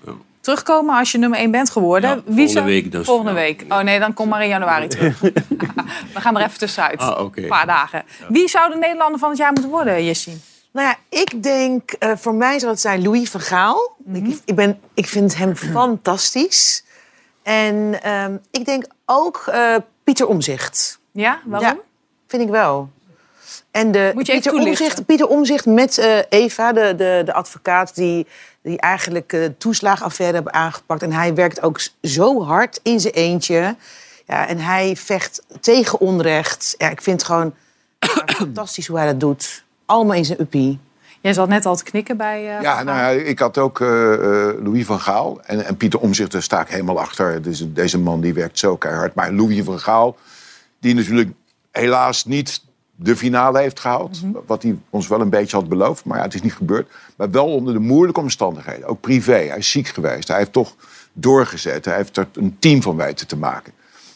[0.50, 2.10] Terugkomen als je nummer 1 bent geworden.
[2.10, 3.06] Ja, Wie volgende zou- week dus.
[3.06, 3.66] Volgende week.
[3.70, 5.20] Oh nee, dan kom maar in januari terug.
[6.14, 7.00] We gaan er even tussenuit.
[7.00, 7.30] Ah.
[7.36, 8.04] Een paar dagen.
[8.30, 10.42] Wie zou de Nederlander van het jaar moeten worden, Jessie?
[10.72, 13.96] Nou ja, ik denk, eh, voor mij zou het zijn Louis van Gaal.
[14.06, 14.26] Mhm.
[14.26, 16.84] ik, ik, ben, ik vind hem fantastisch.
[17.44, 21.00] En ehm, ik denk ook eh, Pieter Omzicht.
[21.12, 21.80] Ja, waarom?
[22.28, 22.90] vind ik wel.
[23.72, 24.68] En de, Moet je even Pieter.
[24.70, 27.96] Omzicht, Pieter Omzicht met eh, Eva, de, de, de advocaat...
[27.96, 28.28] die,
[28.62, 31.04] die eigenlijk eh, de toeslagenaffaire hebben aangepakt.
[31.04, 33.76] En hij werkt ook zo hard in zijn eentje.
[34.26, 36.76] Ja, en hij vecht tegen onrecht.
[36.78, 37.54] Ja, ik vind het gewoon
[38.38, 39.64] fantastisch hoe hij dat doet.
[39.86, 40.80] Allemaal in zijn uppie.
[41.22, 42.56] Jij zat net al te knikken bij...
[42.58, 45.42] eh, Ja, nou ja, ik had ook eh, eh, Louis van Gaal.
[45.46, 47.42] En, en Pieter Omzicht, daar sta ik helemaal achter.
[47.42, 49.14] Dus deze man die werkt zo keihard.
[49.16, 50.18] Maar Louis van Gaal,
[50.80, 51.30] die natuurlijk
[51.72, 52.62] helaas niet
[53.02, 54.20] de finale heeft gehaald.
[54.46, 56.06] Wat hij ons wel een beetje had beloofd.
[56.06, 56.92] Maar ja, het is niet gebeurd.
[57.16, 58.88] Maar wel onder de moeilijke omstandigheden.
[58.88, 59.32] Ook privé.
[59.32, 60.28] Hij is ziek geweest.
[60.28, 60.76] Hij heeft toch
[61.14, 61.86] doorgezet.
[61.86, 63.74] Hij heeft er een team van weten te maken.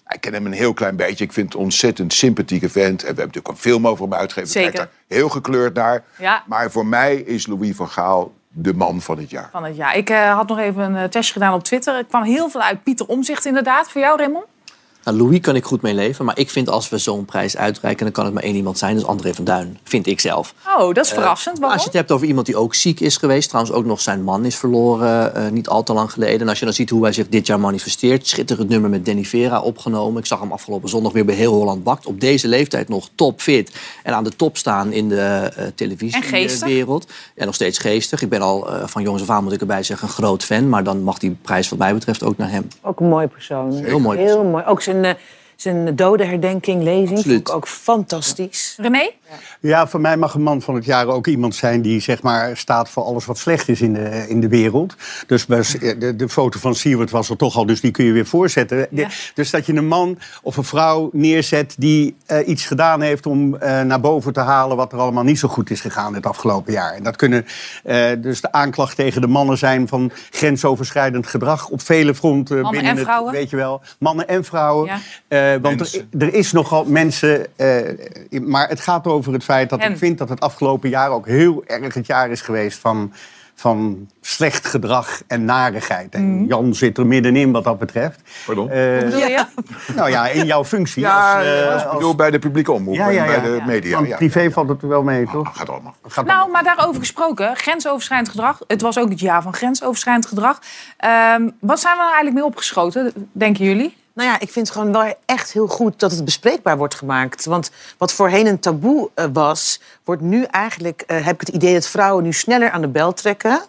[0.07, 1.23] Ik ken hem een heel klein beetje.
[1.23, 2.99] Ik vind het een ontzettend sympathieke vent.
[2.99, 4.61] En we hebben natuurlijk een film over hem uitgegeven.
[4.61, 4.91] Ik kijk Zeker.
[5.07, 6.03] daar heel gekleurd naar.
[6.17, 6.43] Ja.
[6.47, 9.49] Maar voor mij is Louis van Gaal de man van het jaar.
[9.51, 9.97] van het jaar.
[9.97, 11.95] Ik eh, had nog even een eh, testje gedaan op Twitter.
[11.95, 13.89] Er kwam heel veel uit Pieter Omzicht inderdaad.
[13.89, 14.45] Voor jou, Raymond?
[15.03, 18.03] Nou, Louis kan ik goed mee leven, maar ik vind als we zo'n prijs uitreiken...
[18.03, 19.77] dan kan het maar één iemand zijn, dat is André van Duin.
[19.83, 20.53] Vind ik zelf.
[20.77, 21.57] Oh, dat is Eh, verrassend.
[21.59, 21.73] Waarom?
[21.73, 23.49] als je het hebt over iemand die ook ziek is geweest...
[23.49, 26.41] trouwens ook nog zijn man is verloren, eh, niet al te lang geleden.
[26.41, 28.27] En als je dan ziet hoe hij zich dit jaar manifesteert...
[28.27, 30.19] schitterend nummer met Danny Vera opgenomen.
[30.19, 32.05] Ik zag hem afgelopen zondag weer bij Heel Holland Bakt.
[32.05, 33.71] Op deze leeftijd nog topfit.
[34.03, 35.15] En aan de top staan in de
[35.55, 37.07] eh En televisiewereld.
[37.35, 38.21] En nog steeds geestig.
[38.21, 40.69] Ik ben al eh, van jongens af aan, moet ik erbij zeggen, een groot fan.
[40.69, 42.67] Maar dan mag die prijs wat mij betreft ook naar hem.
[42.81, 43.73] Ook een mooi persoon.
[43.73, 44.63] Heel mooi Heel mooi.
[44.65, 45.13] Ook zijn, eh,
[45.55, 48.75] zijn dodenherdenking, lezing, vond ik ook fantastisch.
[48.77, 49.11] René?
[49.59, 52.57] Ja, voor mij mag een man van het jaar ook iemand zijn die zeg maar,
[52.57, 54.95] staat voor alles wat slecht is in de, in de wereld.
[55.27, 58.11] Dus was- de, de foto van Siewert was er toch al, dus die kun je
[58.11, 58.87] weer voorzetten.
[58.89, 59.01] De-
[59.35, 63.55] dus dat je een man of een vrouw neerzet die eh, iets gedaan heeft om
[63.55, 66.73] eh, naar boven te halen wat er allemaal niet zo goed is gegaan het afgelopen
[66.73, 66.93] jaar.
[66.93, 67.45] En dat kunnen
[67.83, 72.55] eh, dus de aanklacht tegen de mannen zijn van grensoverschrijdend gedrag op vele fronten.
[72.61, 73.33] Mannen binnen en het, vrouwen?
[73.33, 73.81] weet je wel.
[73.99, 74.85] Mannen en vrouwen.
[75.27, 75.53] Ja.
[75.53, 77.57] Eh, want er, er is nogal mensen.
[77.57, 79.91] eh, maar het gaat over het feit dat En?
[79.91, 83.13] ik vind dat het afgelopen jaar ook heel erg het jaar is geweest van,
[83.55, 86.13] van slecht gedrag en narigheid.
[86.13, 86.45] En Mhm.
[86.45, 88.21] Jan zit er middenin wat dat betreft.
[88.45, 88.69] Pardon?
[88.69, 89.45] Eh, Bedoel je?
[89.95, 91.01] nou ja, in jouw functie.
[91.01, 93.41] Ja, als, eh, als, als- bedoel, bij de publieke omroep ja, ja, en ja.
[93.41, 93.95] bij de media.
[93.95, 94.15] Want Ja.
[94.15, 95.57] privé valt het er wel mee, toch?
[95.57, 95.95] Gaat allemaal.
[96.07, 98.59] Gaat Nou, maar daarover gesproken, grensoverschrijdend gedrag.
[98.67, 100.59] Het was ook het jaar van grensoverschrijdend gedrag.
[100.97, 104.01] Ehm, wat zijn we er eigenlijk mee opgeschoten, denken jullie?
[104.13, 107.45] Nou ja, ik vind het gewoon wel echt heel goed dat het bespreekbaar wordt gemaakt.
[107.45, 111.73] Want wat voorheen een taboe eh, was, wordt nu eigenlijk, eh, heb ik het idee
[111.73, 113.61] dat vrouwen nu sneller aan de bel trekken.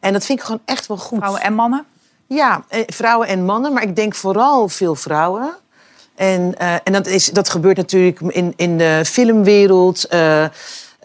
[0.00, 1.18] En dat vind ik gewoon echt wel goed.
[1.18, 1.84] Vrouwen en mannen?
[2.26, 5.54] Ja, eh, vrouwen en mannen, maar ik denk vooral veel vrouwen.
[6.14, 10.08] En, eh, en dat, is, dat gebeurt natuurlijk in, in de filmwereld,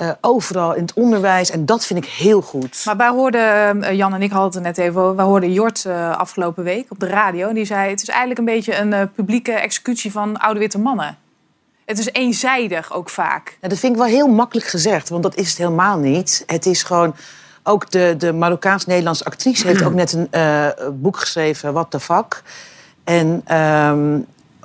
[0.02, 1.50] eh, overal in het onderwijs.
[1.50, 2.82] En dat vind ik heel goed.
[2.86, 5.16] Maar wij hoorden, eh, Jan en ik hadden het net even over...
[5.16, 7.48] wij hoorden Jort eh, afgelopen week op de radio.
[7.48, 11.18] En die zei, het is eigenlijk een beetje een publieke executie van oude witte mannen.
[11.86, 13.58] Het is eenzijdig ook vaak.
[13.62, 16.44] Ja, dat vind ik wel heel makkelijk gezegd, want dat is het helemaal niet.
[16.48, 17.16] Het is gewoon.
[17.64, 22.44] Ook de, de Marokkaans-Nederlandse actrice heeft ook net een boek geschreven, What the fuck.
[23.04, 24.20] En ehm,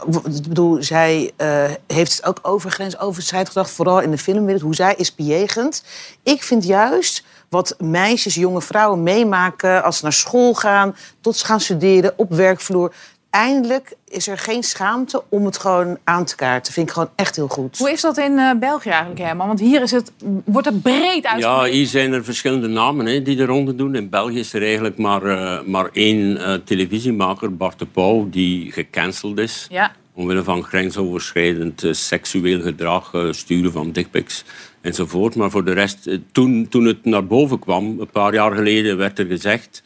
[0.04, 4.74] ik bedoel, zij eh, heeft het ook over grensoverschrijdend gedrag, vooral in de filmwereld, hoe
[4.74, 5.84] zij is bejegend.
[6.22, 11.44] Ik vind juist wat meisjes, jonge vrouwen meemaken als ze naar school gaan, tot ze
[11.44, 12.94] gaan studeren, op werkvloer.
[13.36, 16.72] Eindelijk is er geen schaamte om het gewoon aan te kaarten.
[16.72, 17.78] Vind ik gewoon echt heel goed.
[17.78, 19.46] Hoe is dat in eh, België eigenlijk, Herman?
[19.46, 20.12] Want hier is het,
[20.44, 21.72] wordt het breed Ja, uitgelegd.
[21.72, 23.94] hier zijn er verschillende namen hè, die de ronde doen.
[23.94, 28.72] In België is er eigenlijk maar, eh, maar één eh, televisiemaker, Bart de Pauw, die
[28.72, 29.66] gecanceld is.
[29.70, 29.92] Ja.
[30.14, 34.44] Omwille van grensoverschrijdend seksueel gedrag, eh, sturen van dickpics
[34.80, 35.34] enzovoort.
[35.34, 39.18] Maar voor de rest, toen, toen het naar boven kwam, een paar jaar geleden, werd
[39.18, 39.82] er gezegd...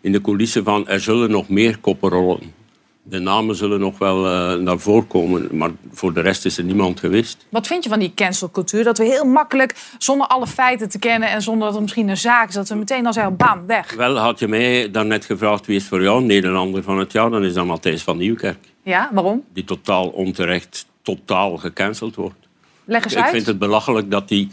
[0.00, 2.61] in de coulissen van er zullen nog meer koppen rollen.
[3.04, 6.64] De namen zullen nog wel eh, naar voren komen, maar voor de rest is er
[6.64, 7.46] niemand geweest.
[7.48, 8.84] Wat vind je van die cancelcultuur?
[8.84, 12.16] Dat we heel makkelijk, zonder alle feiten te kennen en zonder dat er misschien een
[12.16, 13.94] zaak is, dat we meteen al zeggen, bam, weg.
[13.94, 17.44] Wel, had je mij daarnet gevraagd wie is voor jou Nederlander van het jaar, dan
[17.44, 18.58] is dat Matthijs van Nieuwkerk.
[18.82, 19.44] Ja, waarom?
[19.52, 22.36] Die totaal onterecht, totaal gecanceld wordt.
[22.84, 23.30] Leg eens Ik uit.
[23.30, 24.48] vind het belachelijk dat hij...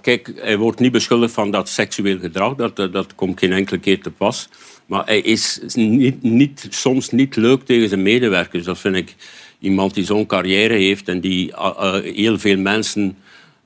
[0.00, 2.54] Kijk, hij wordt niet beschuldigd van dat seksueel gedrag.
[2.54, 4.48] Dat, dat, dat komt geen enkele keer te pas.
[4.86, 8.64] Maar hij is niet, niet, soms niet leuk tegen zijn medewerkers.
[8.64, 9.14] Dat vind ik
[9.58, 13.16] iemand die zo'n carrière heeft en die eh, eh, heel veel mensen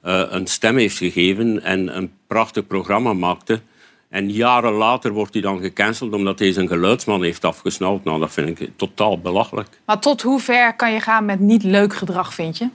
[0.02, 3.60] eh, een stem heeft gegeven en een prachtig programma maakte.
[4.08, 8.04] En jaren later wordt hij dan gecanceld omdat hij zijn geluidsman heeft afgesnauwd.
[8.04, 9.68] Nou, dat vind ik totaal belachelijk.
[9.86, 12.68] Maar tot hoe ver kan je gaan met niet leuk gedrag, vind je?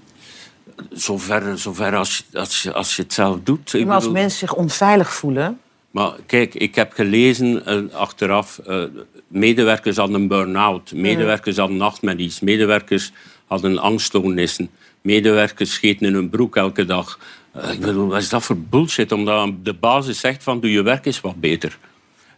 [0.91, 3.73] Zover, zover als, je- als, je, als je het zelf doet.
[3.73, 5.59] Ik Maar als bedoel- mensen zich onveilig voelen...
[5.93, 8.83] Maar kijk, ik heb gelezen eh, achteraf, eh,
[9.27, 13.11] medewerkers hadden een burn-out, medewerkers hadden nachtmerries, medewerkers
[13.47, 14.69] hadden angststoornissen,
[15.01, 17.19] medewerkers scheten in hun broek elke dag.
[17.51, 19.11] Eh, ik bedoel, wat is dat voor bullshit?
[19.11, 21.77] Omdat de basis zegt van, doe je werk eens wat beter.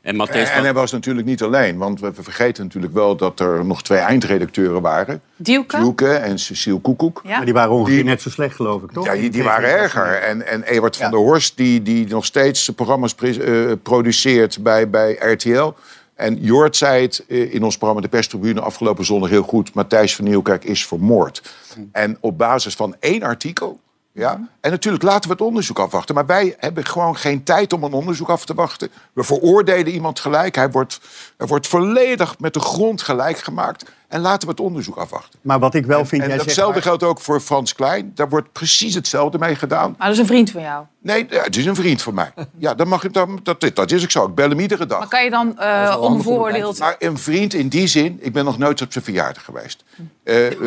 [0.05, 3.15] En Matthijs En van- hij was natuurlijk niet alleen, want we we vergeten natuurlijk wel
[3.15, 5.21] dat er nog twee eindredacteuren waren.
[5.35, 5.77] Dielke?
[5.77, 7.21] Dielke en Cecile Koekoek.
[7.23, 7.35] Ja.
[7.35, 9.05] Maar die waren ongeveer net zo slecht, geloof ik, toch?
[9.05, 10.21] Ja, die, die waren erger.
[10.21, 15.13] En, en Ewart van der Horst, die, die nog steeds programma's eh, produceert bij, bij
[15.13, 15.73] RTL.
[16.15, 19.73] En Jort zei het eh, in ons programma De Perstribune afgelopen zondag heel goed.
[19.73, 21.41] Matthijs van Nieuwkerk is vermoord.
[21.91, 23.79] En op basis van één artikel...
[24.17, 26.15] Ja, en natuurlijk laten we het onderzoek afwachten.
[26.15, 28.89] Maar wij hebben gewoon geen tijd om een onderzoek af te wachten.
[29.13, 30.55] We veroordelen iemand gelijk.
[30.55, 30.99] Hij wordt,
[31.37, 33.91] hij wordt volledig met de grond gelijk gemaakt.
[34.15, 35.39] En laten we het onderzoek afwachten.
[35.41, 36.45] Maar wat ik wel vind, En jij zegt...
[36.45, 38.11] hetzelfde maar- geldt ook voor Frans Klein.
[38.15, 39.95] Daar wordt precies hetzelfde mee gedaan.
[39.97, 40.85] Maar dat is een vriend van jou.
[41.01, 42.33] Nee, het is een vriend van mij.
[42.57, 44.25] Ja, dat, mag ik, dat, dat, dat is ook zo.
[44.25, 44.99] Ik bel hem iedere dag.
[44.99, 46.79] Maar kan je dan eh onbevooroordeeld...
[46.79, 49.83] Maar een vriend in die zin, ik ben nog nooit op zijn verjaardag geweest.
[50.23, 50.57] Eh, eh,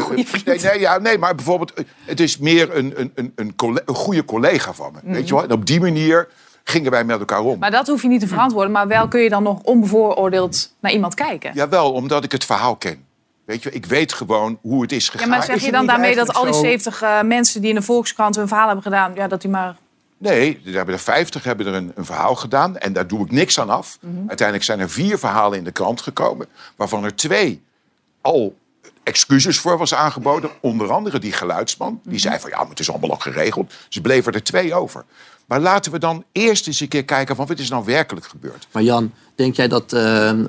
[0.45, 1.73] nee, nee, ja, nee, maar bijvoorbeeld,
[2.05, 5.13] het is meer een, een, een, een, goede collega van me.
[5.13, 5.45] Weet je wel?
[5.45, 6.29] En op die manier
[6.65, 7.59] gingen wij met elkaar om.
[7.59, 8.73] Maar dat hoef je niet te verantwoorden.
[8.73, 11.51] Maar wel kun je dan nog onbevooroordeeld naar iemand kijken.
[11.55, 13.07] Jawel, omdat ik het verhaal ken.
[13.49, 15.29] Weet je, ik weet gewoon hoe het is Ja, gegaan.
[15.29, 17.77] maar zeg je dan daarmee dat al die eigenlijk zo- 70 eh, mensen die in
[17.77, 19.15] de Volkskrant hun verhaal hebben gedaan...
[19.15, 19.77] Ja, dat die maar...
[20.19, 23.31] Nee, er hebben er 50 hebben er een, een verhaal gedaan en daar doe ik
[23.31, 23.99] niks aan af.
[24.01, 24.19] Mhm.
[24.19, 27.63] Uiteindelijk zijn er vier verhalen in de krant gekomen, waarvan er twee
[28.21, 28.57] al
[29.03, 30.51] excuses voor was aangeboden.
[30.61, 33.73] Onder andere die geluidsman, die zei van ja, maar het is allemaal al geregeld.
[33.89, 35.05] Dus bleven er twee over.
[35.49, 38.67] Maar laten we dan eerst eens een keer kijken van wat is nou werkelijk gebeurd.
[38.73, 40.01] Maar Jan, denk jij dat, eh,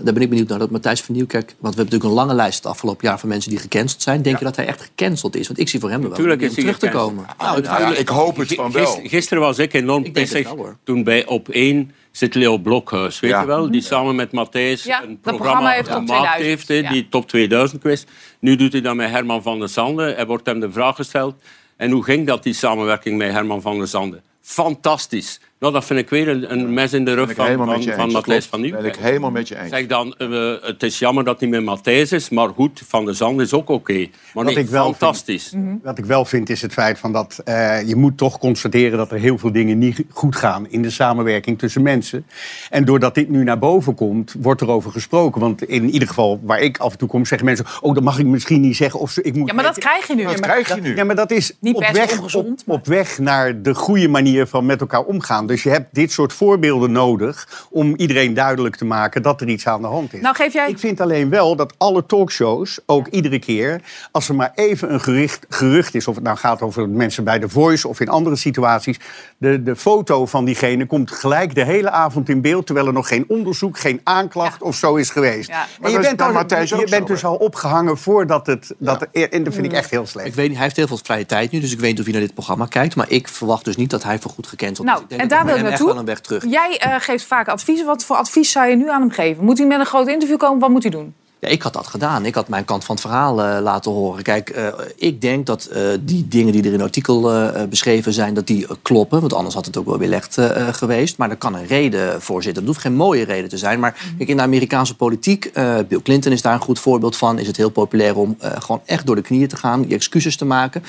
[0.02, 1.46] daar ben ik benieuwd naar, dat Matthijs van Nieuwkerk...
[1.46, 4.22] want we hebben natuurlijk een lange lijst het afgelopen jaar van mensen die gecanceld zijn.
[4.22, 5.48] Denk je dat hij echt gecanceld is?
[5.48, 7.26] Want ik zie voor hem er wel Tuurlijk om terug te komen.
[7.38, 8.86] Nou, nou ja, ik hoop het van wel.
[8.86, 10.78] Gist- Gisteren was ik enorm Ik denk het pissig wel, hoor.
[10.84, 13.20] toen bij Op 1 zit Leo Blokhuis.
[13.20, 13.40] Weet Ja.
[13.42, 13.72] je wel?
[13.72, 17.82] Die samen met Matthijs Ja, een programma, programma heeft gemaakt 2000, heeft, die Top 2000
[17.82, 18.04] quiz.
[18.40, 20.14] Nu doet hij dat met Herman van der Zande.
[20.14, 21.36] Er wordt hem de vraag gesteld.
[21.78, 24.22] En hoe ging dat, die samenwerking met Herman van der Zande?
[24.52, 25.40] Fantastisch.
[25.60, 28.12] Nou, dat vind ik weer een, een mes in de Ben rug van, van, van.
[28.12, 28.95] Matthijs van Ben Nieuwkerk.
[28.95, 29.69] ik helemaal met je eens.
[29.69, 33.15] Zeg dan, eh, het is jammer dat hij met Matthijs is, maar goed, Van der
[33.15, 33.93] Zande is ook oké.
[33.98, 35.54] Maar Wat nee, ik wel fantastisch.
[35.84, 39.12] Wat ik wel vind is het feit van dat eh, je moet toch constateren dat
[39.12, 42.26] er heel veel dingen niet goed gaan in de samenwerking tussen mensen.
[42.69, 45.41] En doordat dit nu naar boven komt, wordt er over gesproken.
[45.41, 48.19] Want in ieder geval waar ik af en toe kom, zeggen mensen: Oh, dat mag
[48.19, 49.00] ik misschien niet zeggen.
[49.00, 50.24] Of ze- ik moet Ja, maar dat krijg je nu.
[50.24, 50.95] Dat krijg je nu.
[50.95, 53.62] ja, maar dat is Niet op per se weg, ongezond, op, maar- op weg naar
[53.62, 55.48] de goede manier van met elkaar omgaan.
[55.50, 59.68] Dus je hebt dit soort voorbeelden nodig om iedereen duidelijk te maken dat er iets
[59.68, 60.22] aan de hand is.
[60.22, 60.70] Nou, geef jij...
[60.70, 63.82] Ik vind alleen wel dat alle talkshows, ook iedere keer,
[64.12, 67.40] als er maar even een gerucht, gerucht is, of het nou gaat over mensen bij
[67.40, 69.00] The Voice of in andere situaties,
[69.38, 73.08] de, de foto van diegene komt gelijk de hele avond in beeld, terwijl er nog
[73.08, 75.50] geen onderzoek, geen aanklacht of zo is geweest.
[75.50, 75.66] Ja.
[75.82, 78.76] En je bent, al, ook je bent dus al opgehangen voordat het.
[78.78, 80.28] Dat, En dat vind ik echt heel slecht.
[80.28, 82.06] Ik weet, niet, hij heeft heel veel vrije tijd nu, dus ik weet niet of
[82.06, 82.96] hij naar dit programma kijkt.
[82.96, 85.04] Maar ik verwacht dus niet dat hij voor goed gecanceld Nou, is.
[85.04, 85.88] Ik denk en dat daar wil ik echt naartoe.
[85.88, 86.43] wel een weg terug.
[86.47, 87.84] Jij eh, geeft vaak advies.
[87.84, 89.43] Wat voor advies zou je nu aan hem geven?
[89.43, 90.60] Moet hij met een groot interview komen?
[90.60, 91.15] Wat moet hij doen?
[91.39, 92.25] Ja, ik had dat gedaan.
[92.25, 94.23] Ik had mijn kant van het verhaal eh, laten horen.
[94.23, 97.32] Kijk, eh, ik denk dat eh, die dingen die er in het artikel
[97.69, 99.19] beschreven zijn, dat die kloppen.
[99.19, 100.38] Want anders had het ook wel weer licht
[100.71, 101.17] geweest.
[101.17, 102.63] Maar er kan een reden voor zitten.
[102.63, 103.80] Het hoeft geen mooie reden te zijn.
[103.80, 105.52] Maar kijk, in de Amerikaanse politiek,
[105.88, 107.39] Bill Clinton is daar een goed voorbeeld van.
[107.39, 109.86] Is het heel populair om gewoon echt door de knieën te gaan.
[109.88, 110.84] Je excuses te maken.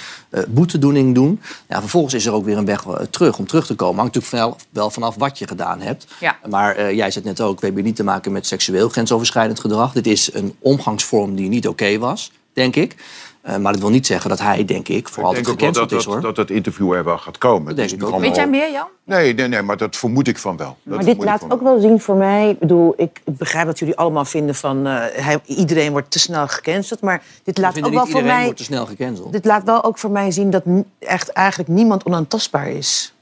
[0.49, 1.41] boetedoening doen.
[1.69, 3.99] Ja, vervolgens is er ook weer een weg terug om terug te komen.
[3.99, 6.07] Hangt natuurlijk wel, vanaf wat je gedaan hebt.
[6.21, 6.37] Ja.
[6.49, 9.61] Maar jij zei het net ook, we hebben hier niet te maken met seksueel grensoverschrijdend
[9.61, 9.93] gedrag.
[9.93, 12.97] Dit is een omgangsvorm die niet oké was, denk ik.
[13.41, 15.91] Eh, maar dat wil niet zeggen dat hij, denk ik, voor Ik altijd denk gecanceld
[15.91, 16.23] dat is, dat, hoor.
[16.23, 17.67] dat dat interview er wel gaat komen.
[17.67, 18.21] Dat denk ik ook.
[18.21, 18.87] Weet jij meer, Jan?
[19.05, 20.77] Nee, nee, nee, maar dat vermoed ik van wel.
[20.83, 22.51] Dat Maar dit laat ook wel zien voor mij.
[22.51, 26.49] Ik bedoel, ik begrijp dat jullie allemaal vinden van eh, hij, iedereen wordt te snel
[26.49, 27.01] gecanceld.
[27.01, 28.45] Maar dit laat ook wel voor iedereen mij.
[28.45, 29.33] wordt te snel gecanceld.
[29.33, 30.63] Dit laat wel ook voor mij zien dat
[30.99, 33.15] echt eigenlijk niemand onaantastbaar is.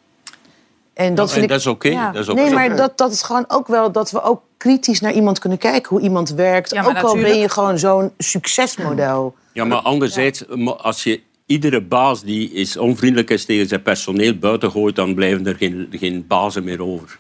[0.95, 1.49] En dat vind en ik.
[1.49, 2.13] dat is oké, Ja.
[2.33, 5.59] nee, maar dat, dat is gewoon ook wel dat we ook kritisch naar iemand kunnen
[5.59, 6.71] kijken hoe iemand werkt.
[6.71, 9.35] Ja, ook al ben je gewoon zo'n succesmodel.
[9.53, 14.71] Ja, maar anderzijds, als je iedere baas die is onvriendelijk is tegen zijn personeel buiten
[14.71, 17.19] gooit, dan blijven er geen, geen bazen meer over.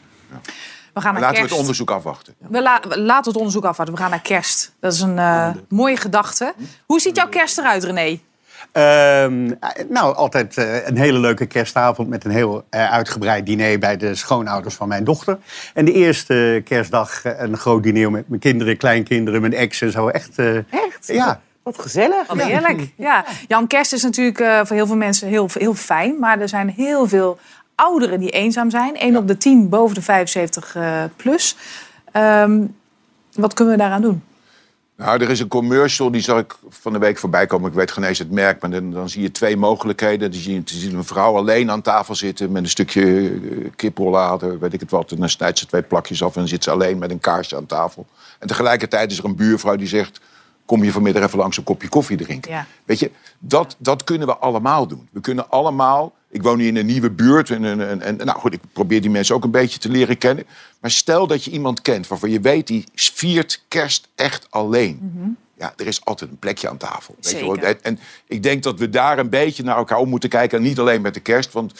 [0.94, 2.34] We gaan naar Laten we het onderzoek afwachten.
[2.38, 3.94] We la- we laten het onderzoek afwachten.
[3.94, 4.72] We gaan naar kerst.
[4.80, 6.54] Dat is een eh, mooie gedachte.
[6.86, 8.18] Hoe ziet jouw kerst eruit, René?
[8.72, 9.50] Ehm,
[9.88, 14.14] nou, altijd eh, een hele leuke kerstavond met een heel eh, uitgebreid diner bij de
[14.14, 15.38] schoonouders van mijn dochter.
[15.74, 19.90] En de eerste kerstdag eh, een groot diner met mijn kinderen, kleinkinderen, mijn ex en
[19.90, 20.08] zo.
[20.08, 20.38] Echt?
[20.38, 21.06] eh, Echt?
[21.06, 21.40] Ja.
[21.62, 22.26] Wat gezellig.
[22.26, 22.88] Wat heerlijk.
[22.96, 23.24] Ja.
[23.48, 26.18] Jan, kerst is natuurlijk eh, voor heel veel mensen heel, heel fijn.
[26.18, 27.38] Maar er zijn heel veel
[27.74, 28.96] ouderen die eenzaam zijn.
[28.96, 31.56] 1 op de 10 boven de 75 eh, plus.
[32.12, 32.60] Ehm,
[33.34, 34.22] wat kunnen we daaraan doen?
[34.98, 37.68] Nou, er is een commercial, die zag ik van de week voorbij komen.
[37.68, 40.30] Ik weet geen eens het merk, maar dan, zie je twee mogelijkheden.
[40.30, 44.58] Dan zie je, dan een vrouw alleen aan tafel zitten met een stukje eh, kiprollade,
[44.58, 45.10] weet ik het wat.
[45.10, 47.56] En dan snijdt ze twee plakjes af en dan zit ze alleen met een kaarsje
[47.56, 48.06] aan tafel.
[48.38, 50.20] En tegelijkertijd is er een buurvrouw die zegt...
[50.68, 52.50] kom je vanmiddag even langs een kopje koffie drinken.
[52.50, 52.66] Ja.
[52.84, 55.08] Weet je, dat, dat kunnen we allemaal doen.
[55.12, 56.16] We kunnen allemaal...
[56.30, 59.00] Ik woon nu in een nieuwe buurt en, en, en, en nou goed, ik probeer
[59.00, 60.44] die mensen ook een beetje te leren kennen.
[60.80, 65.36] Maar stel dat je iemand kent waarvan je weet die viert kerst echt alleen.
[65.58, 67.14] Ja, er is altijd een plekje aan tafel.
[67.20, 67.54] Weet je wel.
[67.54, 67.68] Zeker.
[67.68, 70.58] En, en ik denk dat we daar een beetje naar elkaar om moeten kijken.
[70.58, 71.72] En niet alleen met de kerst, want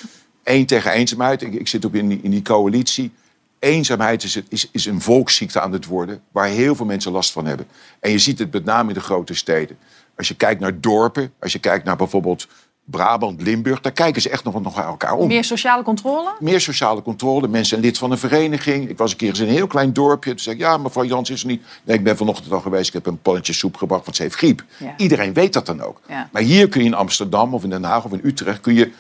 [0.43, 1.43] één tegen eenzaamheid.
[1.43, 3.13] Ik, ik zit ook in die, in die coalitie.
[3.59, 6.21] Eenzaamheid is, is, is een volksziekte aan het worden...
[6.33, 7.67] waar heel veel mensen last van hebben.
[8.01, 9.79] En je ziet het met name in de grote steden.
[10.17, 12.47] Als je kijkt naar dorpen, als je kijkt naar bijvoorbeeld
[12.85, 13.81] Brabant, Limburg...
[13.81, 15.27] daar kijken ze echt nog, nog naar elkaar om.
[15.27, 16.35] Meer sociale controle?
[16.39, 17.49] Meer sociale controle.
[17.49, 18.89] Mensen zijn lid van een vereniging.
[18.89, 20.31] Ik was een keer eens in een heel klein dorpje.
[20.31, 21.63] Toen zei ik, ja, mevrouw Jans is er niet.
[21.85, 22.89] Nee, ik ben vanochtend al geweest.
[22.89, 24.65] Ik heb een pannetje soep gebracht, want ze heeft griep.
[24.77, 24.95] Ja.
[24.97, 26.01] Iedereen weet dat dan ook.
[26.09, 26.29] Ja.
[26.33, 28.61] Maar hier kun je in Amsterdam of in Den Haag of in Utrecht...
[28.61, 28.93] kun je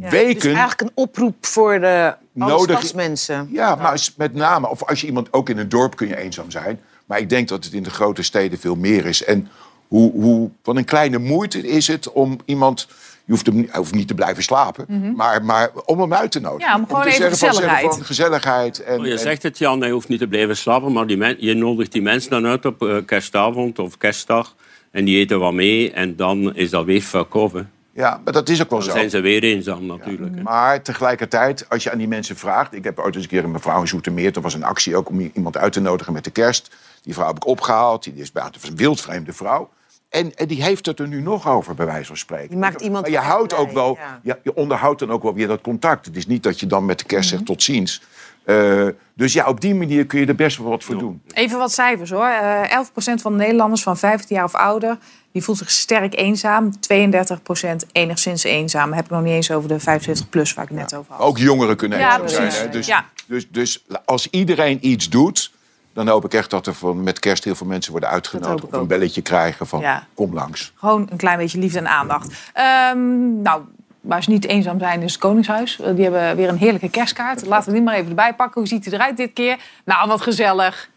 [0.00, 0.34] Ja, weken...
[0.34, 3.48] Het is eigenlijk een oproep voor de Nodig- stadsmensen.
[3.52, 6.16] Ja, maar als- met name, of als je iemand ook in een dorp kun je
[6.16, 6.80] eenzaam zijn.
[7.06, 9.24] Maar ik denk dat het in de grote steden veel meer is.
[9.24, 9.48] En
[9.88, 12.86] hoe, hoe, wat een kleine moeite is het om iemand.
[13.24, 16.30] Je hoeft, hem, niet- hij hoeft niet te blijven slapen, maar, maar om hem uit
[16.32, 16.66] te nodigen.
[16.66, 16.76] Mhm.
[16.76, 17.94] Ja, om gewoon te even zeggen gezelligheid.
[17.94, 18.82] van gezelligheid.
[18.82, 21.16] En, Oh, je en- zegt het, Jan, hij hoeft niet te blijven slapen, maar die
[21.16, 24.54] men- je nodigt die mensen dan uit op eh, kerstavond of kerstdag.
[24.90, 27.04] En die eten wat mee en dan is dat weer
[27.52, 27.60] hè.
[28.00, 28.94] Ja, maar dat is ook wel Dan zo.
[28.94, 30.34] zijn ze weer eenzaam natuurlijk.
[30.34, 30.42] hè.
[30.42, 32.74] Maar tegelijkertijd, als je aan die mensen vraagt...
[32.74, 34.34] Ik heb ooit eens een keer een mevrouw in Zoetermeer...
[34.36, 36.76] er was een actie ook om iemand uit te nodigen met de kerst.
[37.02, 38.02] Die vrouw heb ik opgehaald.
[38.04, 39.70] Die is een wildvreemde vrouw.
[40.08, 42.48] En, en die heeft het er nu nog over, bij wijze van spreken.
[42.48, 43.98] Die maakt iemand maar je houdt ook wel...
[44.22, 44.38] ja.
[44.42, 46.06] Je onderhoudt dan ook wel weer dat contact.
[46.06, 47.34] Het is niet dat je dan met de kerst Mhm.
[47.34, 48.02] zegt tot ziens.
[48.44, 51.22] Eh, dus ja, op die manier kun je er best wel wat voor doen.
[51.32, 52.26] Even wat cijfers hoor.
[52.26, 54.98] Eh 11% van de Nederlanders van 15 jaar of ouder...
[55.32, 56.70] die voelt zich sterk eenzaam.
[56.94, 58.92] 32% enigszins eenzaam.
[58.92, 61.26] Heb ik nog niet eens over de 75 plus waar ik net over had.
[61.26, 62.52] Ook jongeren kunnen eenzaam zijn.
[62.52, 62.68] Hè?
[62.68, 62.86] Dus,
[63.26, 65.52] dus, dus als iedereen iets doet...
[65.92, 68.64] dan hoop ik echt dat er van, met kerst heel veel mensen worden uitgenodigd...
[68.64, 70.06] of een belletje krijgen van Ja.
[70.14, 70.72] kom langs.
[70.76, 72.50] Gewoon een klein beetje liefde en aandacht.
[72.52, 73.62] Ehm, nou,
[74.00, 75.80] waar ze niet eenzaam zijn is het Koningshuis.
[75.80, 77.46] Eh, Die hebben weer een heerlijke kerstkaart.
[77.46, 78.60] Laten we die maar even erbij pakken.
[78.60, 79.58] Hoe ziet hij eruit dit keer?
[79.84, 80.88] Nou, wat gezellig.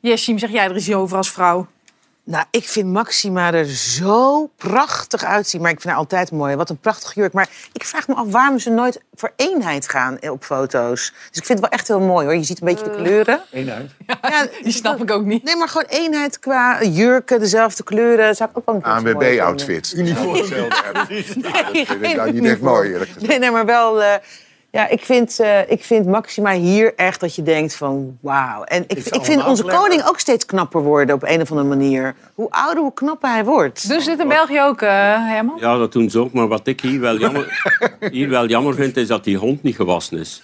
[0.00, 1.66] Jessim, zeg jij er eens over als vrouw?
[2.28, 5.60] Nou, ik vind Maxima er zo prachtig uitzien.
[5.60, 6.56] Maar ik vind haar altijd mooi.
[6.56, 7.32] Wat een prachtig jurk.
[7.32, 11.12] Maar ik vraag me af waarom ze nooit voor eenheid gaan op foto's.
[11.28, 12.34] Dus ik vind het wel echt heel mooi hoor.
[12.36, 13.40] Je ziet een beetje de kleuren.
[13.50, 13.90] Eenheid.
[14.06, 15.42] Ja, Die snap ik ook niet.
[15.44, 18.36] Nee, maar gewoon eenheid qua jurken, dezelfde kleuren.
[18.36, 18.82] Zou ik ook wel een.
[18.82, 19.92] ANWB-outfit.
[19.96, 20.32] Uniform.
[21.72, 23.28] Nee, vind ik nou niet echt mooi, eerlijk gezegd.
[23.28, 24.02] Nee, nee, maar wel...
[24.02, 24.14] eh,
[24.76, 28.62] ja, ik vind, eh, ik vind Maxima hier echt dat je denkt van wauw.
[28.62, 32.14] En ik, ik vind onze koning ook steeds knapper worden op een of andere manier.
[32.34, 33.88] Hoe ouder, hoe knapper hij wordt.
[33.88, 34.88] Doen ze dit in België ook, eh,
[35.28, 35.56] Herman?
[35.60, 36.32] Ja, dat doen ze ook.
[36.32, 37.60] Maar wat ik hier wel jammer,
[38.10, 40.42] hier wel jammer vind, is dat die hond niet gewassen is.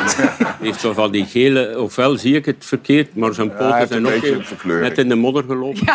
[0.60, 1.80] Heeft zo van die gele...
[1.80, 4.64] Ofwel zie ik het verkeerd, maar zijn poten heeft zijn ook.
[4.64, 5.86] Net in de modder gelopen.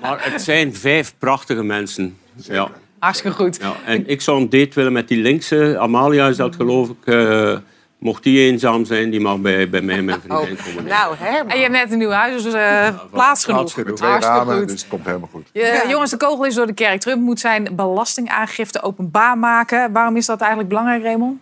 [0.00, 2.16] Maar het zijn vijf prachtige mensen.
[2.36, 2.68] Ja.
[3.02, 3.58] Hartstikke goed.
[3.60, 5.78] Ja, en ik zou een date willen met die linkse.
[5.78, 6.96] Amalia is dat, geloof ik.
[7.14, 7.56] Eh,
[7.98, 10.84] mocht die eenzaam zijn, die mag bij, bij mij en mijn vriendin komen.
[10.84, 11.50] Nou, Herman.
[11.52, 13.60] En je hebt net een nieuw huis, dus plaats genoeg.
[13.60, 13.96] Plaats genoeg.
[13.96, 14.68] Twee Hartstikke ramen, goed.
[14.68, 15.48] dus het komt helemaal goed.
[15.52, 17.00] Je- Jongens, de kogel is door de kerk.
[17.00, 19.92] Trump moet zijn belastingaangifte openbaar maken.
[19.92, 21.40] Waarom is dat eigenlijk belangrijk, Raymond?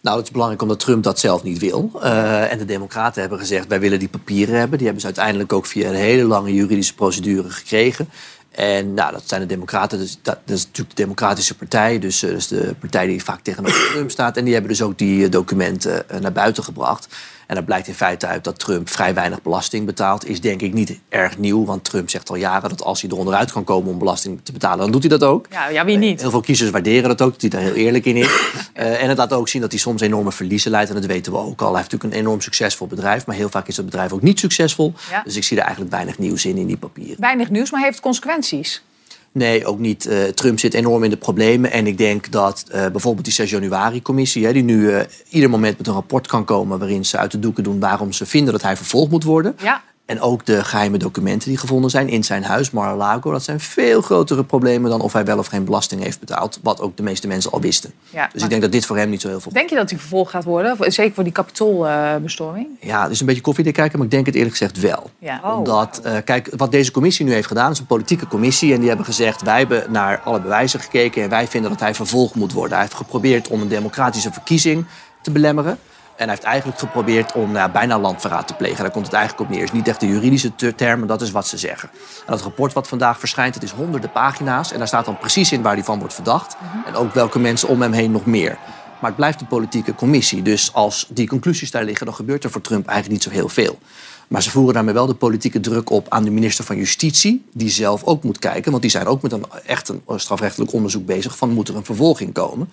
[0.00, 1.90] Nou, het is belangrijk omdat Trump dat zelf niet wil.
[2.02, 4.76] Eh, en de Democraten hebben gezegd, wij willen die papieren hebben.
[4.76, 8.08] Die hebben ze uiteindelijk ook via een hele lange juridische procedure gekregen.
[8.58, 9.98] En nou, dat zijn de Democraten.
[9.98, 11.98] Dus dat, is natuurlijk de Democratische Partij.
[11.98, 14.36] Dus is de partij die vaak tegenover Trump staat.
[14.36, 17.16] En die hebben dus ook die eh, documenten eh, naar buiten gebracht.
[17.48, 20.26] En dat blijkt in feite uit dat Trump vrij weinig belasting betaalt.
[20.26, 21.64] Is denk ik niet erg nieuw.
[21.64, 24.52] Want Trump zegt al jaren dat als hij er onderuit kan komen om belasting te
[24.52, 25.46] betalen, dan doet hij dat ook.
[25.50, 26.20] Ja, ja, wie niet?
[26.20, 28.36] Heel veel kiezers waarderen dat ook, dat hij daar heel eerlijk in is.
[28.72, 30.88] Eh, en het laat ook zien dat hij soms enorme verliezen leidt.
[30.88, 31.68] En dat weten we ook al.
[31.68, 33.26] Hij heeft natuurlijk een enorm succesvol bedrijf.
[33.26, 34.94] Maar heel vaak is dat bedrijf ook niet succesvol.
[35.10, 35.22] Ja.
[35.22, 37.16] Dus ik zie er eigenlijk weinig nieuws in, in die papieren.
[37.18, 38.82] Weinig nieuws, maar heeft consequenties.
[39.38, 40.06] Nee, ook niet.
[40.06, 41.72] Eh, Trump zit enorm in de problemen.
[41.72, 44.52] En ik denk dat eh, bijvoorbeeld die 6 januari-commissie...
[44.52, 46.78] die nu eh, ieder moment met een rapport kan komen...
[46.78, 49.56] waarin ze uit de doeken doen waarom ze vinden dat hij vervolgd moet worden.
[49.62, 49.82] Ja.
[50.08, 53.30] En ook de geheime documenten die gevonden zijn in zijn huis, Mar-a-Lago...
[53.32, 56.58] dat zijn veel grotere problemen dan of hij wel of geen belasting heeft betaald.
[56.62, 57.92] Wat ook de meeste mensen al wisten.
[58.10, 59.52] Ja, dus ik denk dat dit voor hem niet zo heel veel...
[59.52, 60.92] Denk je dat hij vervolgd gaat worden?
[60.92, 62.66] Zeker voor die kapitoolbestorming?
[62.80, 65.10] Ja, het is een beetje koffiedik kijken, maar ik denk het eerlijk gezegd wel.
[65.18, 65.56] Ja.
[65.56, 68.72] Omdat, eh, kijk, wat deze commissie nu heeft gedaan, is een politieke commissie.
[68.72, 71.22] En die hebben gezegd, wij hebben naar alle bewijzen gekeken...
[71.22, 72.72] en wij vinden dat hij vervolgd moet worden.
[72.72, 74.84] Hij heeft geprobeerd om een democratische verkiezing
[75.22, 75.78] te belemmeren.
[76.18, 78.82] En hij heeft eigenlijk geprobeerd om nou, bijna landverraad te plegen.
[78.82, 79.64] Daar komt het eigenlijk op neer.
[79.64, 81.90] Het is niet echt de juridische te- term, maar dat is wat ze zeggen.
[82.26, 84.72] En dat rapport wat vandaag verschijnt, het is honderden pagina's.
[84.72, 86.56] En daar staat dan precies in waar hij van wordt verdacht.
[86.86, 88.58] En ook welke mensen om hem heen nog meer.
[89.00, 90.42] Maar het blijft een politieke commissie.
[90.42, 93.48] Dus als die conclusies daar liggen, dan gebeurt er voor Trump eigenlijk niet zo heel
[93.48, 93.78] veel.
[94.28, 97.68] Maar ze voeren daarmee wel de politieke druk op aan de minister van Justitie, die
[97.68, 98.70] zelf ook moet kijken.
[98.70, 101.84] Want die zijn ook met een echt een strafrechtelijk onderzoek bezig van moet er een
[101.84, 102.70] vervolging komen.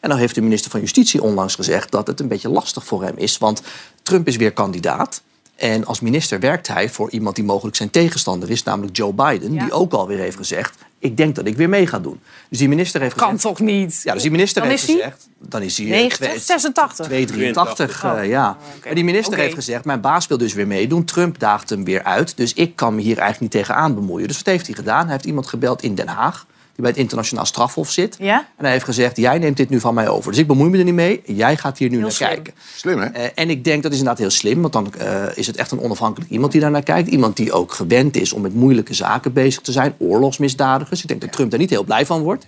[0.00, 3.02] En dan heeft de minister van Justitie onlangs gezegd dat het een beetje lastig voor
[3.02, 3.38] hem is.
[3.38, 3.62] Want
[4.02, 5.22] Trump is weer kandidaat.
[5.56, 9.52] En als minister werkt hij voor iemand die mogelijk zijn tegenstander is, namelijk Joe Biden,
[9.52, 9.62] Ja.
[9.62, 12.20] die ook alweer heeft gezegd: Ik denk dat ik weer mee ga doen.
[12.48, 13.42] Dus die minister heeft Kan gezegd.
[13.56, 14.00] toch niet?
[14.04, 14.96] Ja, dus die minister Dan heeft is hij?
[14.96, 15.28] gezegd.
[15.38, 16.26] Dan is hij eh, 90?
[16.28, 17.06] twee- 86?
[17.06, 18.18] 283, Oh.
[18.20, 18.56] eh, ja.
[18.82, 21.04] En die minister heeft gezegd, mijn baas wil dus weer meedoen.
[21.04, 24.28] Trump daagt hem weer uit, dus ik kan me hier eigenlijk niet tegenaan bemoeien.
[24.28, 25.02] Dus wat heeft hij gedaan?
[25.04, 26.46] Hij heeft iemand gebeld in Den Haag,
[26.78, 28.16] die bij het internationaal strafhof zit.
[28.18, 28.38] Ja?
[28.56, 30.30] En hij heeft gezegd, jij neemt dit nu van mij over.
[30.30, 32.28] Dus ik bemoei me er niet mee, jij gaat hier nu naar slim.
[32.28, 32.54] kijken.
[32.74, 33.06] Slim, hè?
[33.06, 35.70] Eh, en ik denk dat is inderdaad heel slim, want dan eh, is het echt
[35.70, 37.08] een onafhankelijk iemand die daar naar kijkt.
[37.08, 41.02] Iemand die ook gewend is om met moeilijke zaken bezig te zijn, oorlogsmisdadigers.
[41.02, 42.46] Ik denk dat Trump daar niet heel blij van wordt.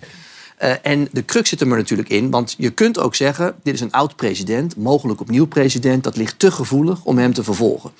[0.57, 3.73] Eh, en de crux zit er maar natuurlijk in, want je kunt ook zeggen: dit
[3.73, 7.91] is een oud president, mogelijk opnieuw president, dat ligt te gevoelig om hem te vervolgen.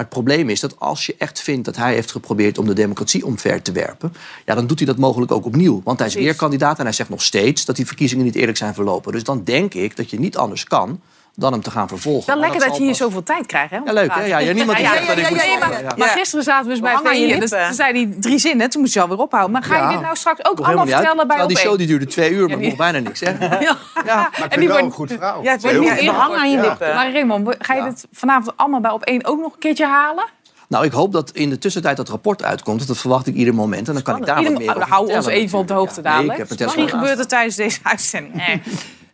[0.00, 2.72] Maar het probleem is dat als je echt vindt dat hij heeft geprobeerd om de
[2.72, 4.12] democratie omver te werpen,
[4.46, 5.80] ja, dan doet hij dat mogelijk ook opnieuw.
[5.84, 8.58] Want hij is weer kandidaat en hij zegt nog steeds dat die verkiezingen niet eerlijk
[8.58, 9.12] zijn verlopen.
[9.12, 11.00] Dus dan denk ik dat je niet anders kan
[11.34, 12.26] dan hem te gaan vervolgen.
[12.32, 13.70] Wel lekker dat, je hier pas- zoveel tijd krijgt.
[13.70, 14.24] Hè, Ja, leuk, hè?
[14.24, 17.38] Ja, ja, niemand die zegt dat ik moet maar, gisteren zaten we dus bij.
[17.38, 18.70] Dus toen zei hij drie zinnen.
[18.70, 19.52] Toen moest je alweer ophouden.
[19.52, 22.30] Maar ga je dit nou straks ook allemaal vertellen bij die show die duurde twee
[22.30, 23.20] uur, maar die- nog bijna niks.
[23.20, 23.30] Hè?
[23.60, 23.76] Ja.
[24.14, 25.42] Maar ik En ben die wel een goed vrouw.
[25.42, 26.06] Ja, het wordt niet.
[26.08, 26.94] Hang aan je lippen.
[26.94, 30.24] Maar Raymond, ga je dit vanavond allemaal bij op één ook nog een keertje halen?
[30.68, 32.86] Nou, ik hoop dat in de tussentijd dat rapport uitkomt.
[32.88, 33.88] Dat verwacht ik ieder moment.
[33.88, 36.32] En dan kan ik daar wat meer over hou ons even op de hoogte dadelijk.
[36.32, 38.42] ik heb een Misschien telefoon gebeurt het tijdens deze uitzending.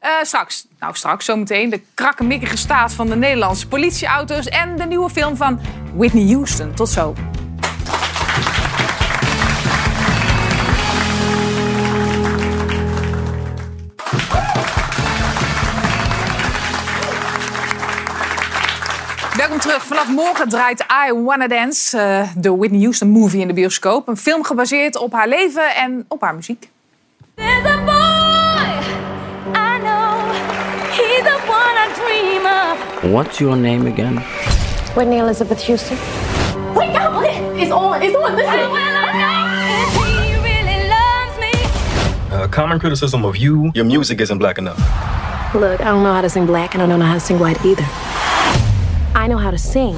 [0.01, 4.47] Eh, straks, nou straks zometeen de krakkemikkige staat van de Nederlandse politieauto's...
[4.47, 5.61] en de nieuwe film van
[5.95, 6.75] Whitney Houston.
[6.75, 7.15] Tot zo.
[19.37, 19.87] Welkom terug.
[19.87, 24.09] Vanaf morgen draait I Wanna Dance, eh, de Whitney Houston movie in de bioscoop.
[24.09, 26.69] Een film gebaseerd op haar leven en op haar muziek.
[33.12, 34.16] What's your name again?
[34.97, 35.97] Whitney Elizabeth Houston.
[36.75, 38.03] Wait, no, it's on.
[38.03, 38.37] It's on.
[38.37, 38.71] Listen.
[40.03, 41.53] He really loves me.
[42.45, 44.79] A common criticism of you, your music isn't black enough.
[45.55, 47.38] Look, I don't know how to sing black and I don't know how to sing
[47.38, 47.87] white either.
[49.14, 49.95] I know how to sing.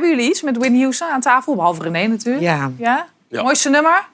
[0.00, 1.54] Hebben jullie iets met Whitney Houston aan tafel?
[1.54, 2.44] Behalve René natuurlijk.
[2.44, 2.70] Ja.
[2.78, 3.06] ja?
[3.28, 3.42] Ja.
[3.42, 4.04] Mooiste nummer?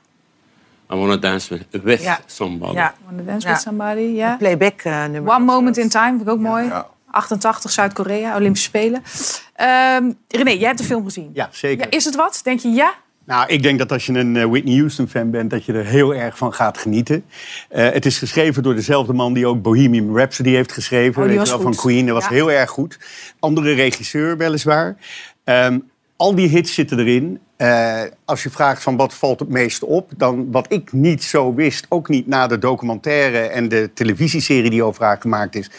[0.92, 2.18] I wanna dance with, with Ja.
[2.26, 2.74] somebody.
[2.74, 2.94] Ja.
[3.04, 3.52] Wanna Dance Ja.
[3.52, 4.36] With Somebody, ja.
[4.36, 5.34] Playback eh, nummer.
[5.34, 6.70] One Moment in Time, vind ik ook mooi.
[7.10, 9.02] 88, Zuid-Korea, Olympische Spelen.
[9.54, 11.30] Ehm, René, jij hebt de film gezien.
[11.34, 11.84] Ja, zeker.
[11.90, 12.40] Ja, is het wat?
[12.42, 12.94] Denk je ja?
[13.24, 16.14] Nou, ik denk dat als je een eh, Whitney Houston-fan bent, dat je er heel
[16.14, 17.24] erg van gaat genieten.
[17.68, 21.08] Eh, het is geschreven door dezelfde man die ook Bohemian Rhapsody heeft geschreven.
[21.08, 21.76] Oh, die weet je was wel, goed.
[21.76, 22.06] van Queen.
[22.06, 22.30] Dat was Ja.
[22.30, 22.98] heel erg goed.
[23.38, 24.96] Andere regisseur, weliswaar.
[25.46, 25.78] Ehm,
[26.16, 27.40] al die hits zitten erin.
[27.56, 31.54] Eh, als je vraagt van wat valt het meest op, dan wat ik niet zo
[31.54, 35.70] wist, ook niet na de documentaire en de televisieserie die over haar gemaakt is,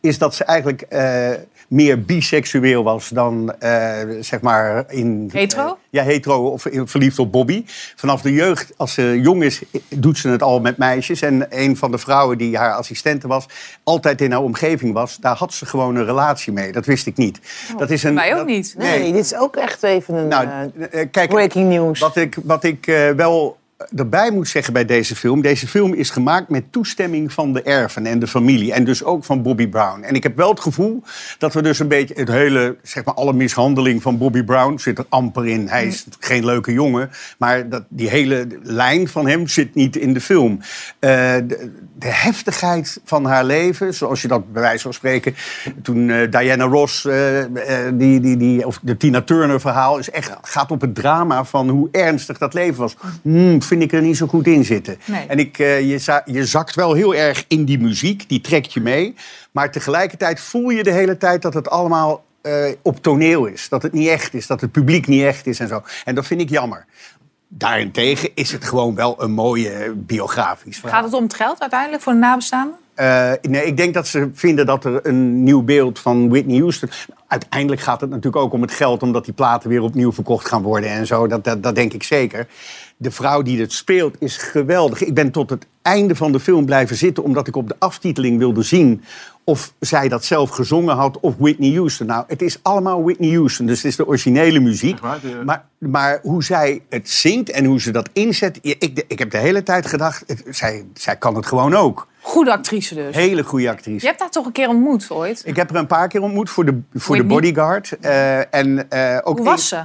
[0.00, 1.30] is dat ze eigenlijk eh,
[1.72, 5.30] meer biseksueel was dan eh, zeg maar in.
[5.32, 5.66] Hetero?
[5.66, 7.64] eh, ja, hetero of verliefd op Bobby.
[7.96, 11.22] Vanaf de jeugd, als ze jong is, doet ze het al met meisjes.
[11.22, 13.46] En een van de vrouwen die haar assistente was,
[13.84, 16.72] altijd in haar omgeving was, daar had ze gewoon een relatie mee.
[16.72, 17.40] Dat wist ik niet.
[17.76, 18.74] dat is een, Wij ook dat- niet.
[18.78, 20.46] Nee, dit is ook echt even een Nou,
[20.90, 22.00] eh, kijk, breaking news.
[22.00, 23.60] Wat ik, wat ik eh, wel
[23.96, 25.42] erbij moet zeggen bij deze film...
[25.42, 28.72] deze film is gemaakt met toestemming van de erven en de familie.
[28.72, 30.02] En dus ook van Bobby Brown.
[30.02, 31.02] En ik heb wel het gevoel
[31.38, 32.14] dat we dus een beetje...
[32.14, 35.68] het hele, zeg maar, alle mishandeling van Bobby Brown zit er amper in.
[35.68, 37.10] Hij is geen leuke jongen.
[37.38, 40.58] Maar dat, die hele lijn van hem zit niet in de film.
[40.98, 41.10] Eh,
[41.44, 45.34] de, de heftigheid van haar leven, zoals je dat bij wijze van spreken...
[45.82, 47.44] toen eh, Diana Ross, eh,
[47.94, 49.98] die, die, die, of de Tina Turner verhaal...
[49.98, 52.96] Is echt, gaat op het drama van hoe ernstig dat leven was.
[53.22, 54.98] Hmm, vind ik er niet zo goed in zitten.
[55.04, 55.26] Nee.
[55.26, 58.80] En ik, eh, je, je zakt wel heel erg in die muziek, die trekt je
[58.80, 59.14] mee.
[59.50, 63.68] Maar tegelijkertijd voel je de hele tijd dat het allemaal eh, op toneel is.
[63.68, 65.82] Dat het niet echt is, dat het publiek niet echt is en zo.
[66.04, 66.86] En dat vind ik jammer.
[67.48, 71.00] Daarentegen is het gewoon wel een mooie eh, biografisch verhaal.
[71.00, 72.76] Gaat het om het geld uiteindelijk voor de nabestaanden?
[73.42, 76.90] Nee, ik denk dat ze vinden dat er een nieuw beeld van Whitney Houston.
[77.32, 80.62] Uiteindelijk gaat het natuurlijk ook om het geld, omdat die platen weer opnieuw verkocht gaan
[80.62, 81.26] worden en zo.
[81.26, 82.46] Dat, dat, dat denk ik zeker.
[82.96, 85.02] De vrouw die het speelt is geweldig.
[85.04, 88.38] Ik ben tot het einde van de film blijven zitten, omdat ik op de aftiteling
[88.38, 89.02] wilde zien
[89.44, 92.06] of zij dat zelf gezongen had of Whitney Houston.
[92.06, 95.00] Nou, het is allemaal Whitney Houston, dus het is de originele muziek.
[95.44, 99.38] Maar, maar hoe zij het zingt en hoe ze dat inzet, ik, ik heb de
[99.38, 102.10] hele tijd gedacht, het- zij, zij kan het gewoon ook.
[102.22, 103.14] Goede actrice dus.
[103.14, 104.00] Hele goede actrice.
[104.00, 105.42] Je hebt haar toch een keer ontmoet ooit?
[105.44, 107.96] Ik heb er een paar keer ontmoet voor de, voor de bodyguard.
[108.00, 109.84] Eh, en, eh, ook Hoe was ze?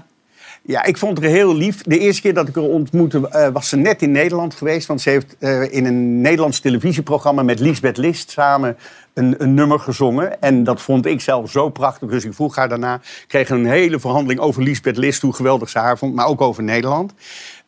[0.61, 1.81] Ja, ik vond haar heel lief.
[1.83, 4.87] De eerste keer dat ik haar ontmoette eh, was ze net in Nederland geweest.
[4.87, 5.35] Want ze heeft
[5.73, 8.77] in een Nederlands televisieprogramma met Lisbeth List samen
[9.17, 10.41] een, een nummer gezongen.
[10.41, 12.09] En dat vond ik zelf zo prachtig.
[12.09, 13.01] Dus ik vroeg haar daarna.
[13.27, 16.15] Kreeg een hele verhandeling over Lisbeth List, hoe geweldig ze haar vond.
[16.15, 17.13] Maar ook over Nederland.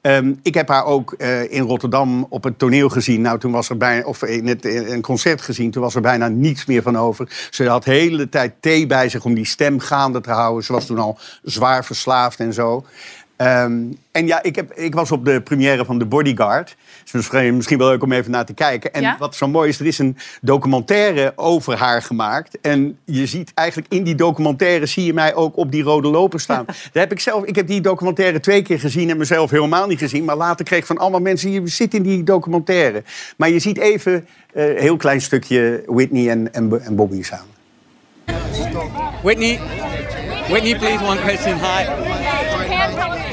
[0.01, 3.21] Ehm, ik heb haar ook eh, in Rotterdam op het toneel gezien.
[3.21, 5.71] Nou, toen was er bijna, of in, het, in een concert gezien.
[5.71, 7.47] Toen was er bijna niets meer van over.
[7.49, 10.63] Ze had de hele tijd thee bij zich om die stem gaande te houden.
[10.63, 12.85] Ze was toen al zwaar verslaafd en zo.
[13.39, 13.81] Ehm,
[14.11, 16.75] en ja, ik, heb, ik was op de première van The Bodyguard.
[17.03, 18.93] Dus misschien, misschien wel leuk om even naar te kijken.
[18.93, 19.15] En Ja?
[19.19, 22.57] wat zo mooi is, er is een documentaire over haar gemaakt.
[22.61, 26.39] En je ziet eigenlijk in die documentaire zie je mij ook op die rode loper
[26.39, 26.65] staan.
[26.93, 29.99] Daar heb ik zelf, ik heb die documentaire twee keer gezien en mezelf helemaal niet
[29.99, 30.25] gezien.
[30.25, 33.03] Maar later kreeg ik van allemaal mensen, je zit in die documentaire.
[33.37, 37.57] Maar je ziet even eh, een heel klein stukje Whitney en, en, en Bobby samen.
[39.23, 39.59] Whitney,
[40.49, 41.57] Whitney, please, one question.
[41.57, 42.28] Hi.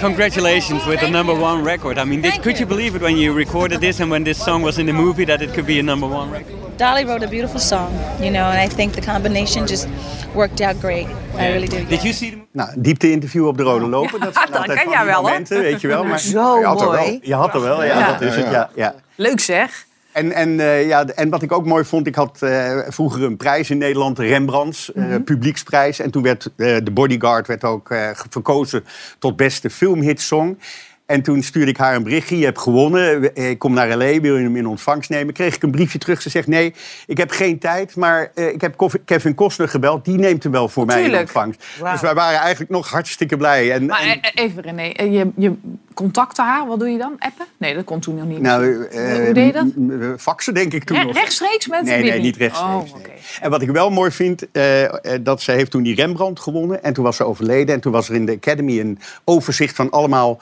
[0.01, 1.99] Congratulations with the number one record.
[1.99, 4.63] I mean, did, could you believe it when you recorded this and when this song
[4.63, 6.55] was in the movie that it could be a number one record?
[6.77, 9.89] Dolly wrote a beautiful song, you know, and I think the combination just
[10.35, 11.07] worked out great.
[11.39, 11.85] I really do.
[11.89, 14.21] Did you see the Nou, een diepte-interview op de rode loper.
[14.21, 15.31] Dat zijn Dat altijd ken van jij die wel, hoor.
[15.31, 16.05] momenten, weet je wel.
[16.05, 16.99] Maar Zo je had er mooi.
[16.99, 17.19] wel.
[17.23, 18.13] Je had er wel, ja, Ja.
[18.13, 18.71] dat is het, ja.
[18.75, 18.95] ja.
[19.15, 19.87] Leuk zeg.
[20.17, 23.37] En, en, eh, ja, en wat ik ook mooi vond, ik had eh, vroeger een
[23.37, 25.23] prijs in Nederland, de Rembrandts, eh, Mhm.
[25.23, 25.99] publieksprijs.
[25.99, 27.95] En toen werd The Bodyguard werd ook
[28.31, 28.85] verkozen
[29.19, 30.59] tot beste filmhitsong.
[31.07, 32.39] En toen stuurde ik haar een berichtje.
[32.39, 33.35] Je hebt gewonnen.
[33.37, 34.21] Ik kom naar L.A.
[34.21, 35.35] Wil je hem in ontvangst nemen?
[35.35, 36.23] Kreeg ik een briefje terug.
[36.23, 36.75] Ze zegt nee,
[37.07, 37.97] ik heb geen tijd.
[37.97, 40.05] Maar eh, ik heb Kevin Costner gebeld.
[40.05, 41.65] Die neemt hem wel voor mij in ontvangst.
[41.91, 43.73] Dus wij waren eigenlijk nog hartstikke blij.
[43.73, 45.53] En, Maar en- eh, even René, eh, je, je
[45.95, 47.15] contacte haar, wat doe je dan?
[47.19, 47.47] Appen?
[47.57, 48.41] Nee, dat kon toen nog niet.
[48.41, 50.21] nou, eh, Hoe deed je dat?
[50.21, 51.15] faxen denk ik toen Re- nog.
[51.15, 52.91] rechtstreeks met Nee, nee, niet rechtstreeks.
[52.93, 53.13] Oh, nee.
[53.41, 54.91] En wat ik wel mooi vind, eh, eh,
[55.21, 56.83] dat ze heeft toen die Rembrandt gewonnen.
[56.83, 57.75] En toen was ze overleden.
[57.75, 60.39] En toen was er in de Academy een overzicht van allemaal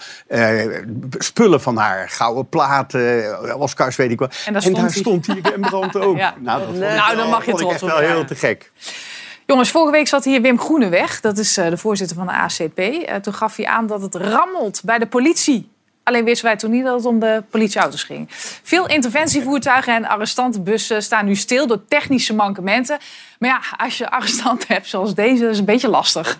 [0.61, 0.83] eh,
[1.19, 2.09] spullen van haar.
[2.09, 4.29] Gouden platen, eh, Oscars, weet ik wel.
[4.47, 4.91] En daar stond hij.
[4.91, 6.17] stond die Rembrandt ook.
[6.25, 6.35] Ja.
[6.39, 8.73] Nou, dat Nou, wel- dan mag je trots wel heel te gek.
[9.47, 11.21] Jongens, vorige week zat hier Wim Groeneweg.
[11.21, 12.81] Dat is eh, de voorzitter van de ACP.
[13.23, 15.73] Toen gaf hij aan dat het rammelt bij de politie.
[16.03, 18.27] Alleen wisten wij toen niet dat het om de politieauto's ging.
[18.63, 22.99] Veel interventievoertuigen en arrestantenbussen staan nu stil door technische mankementen.
[23.39, 26.39] Maar ja, als je arrestant hebt zoals deze, dat is een beetje lastig.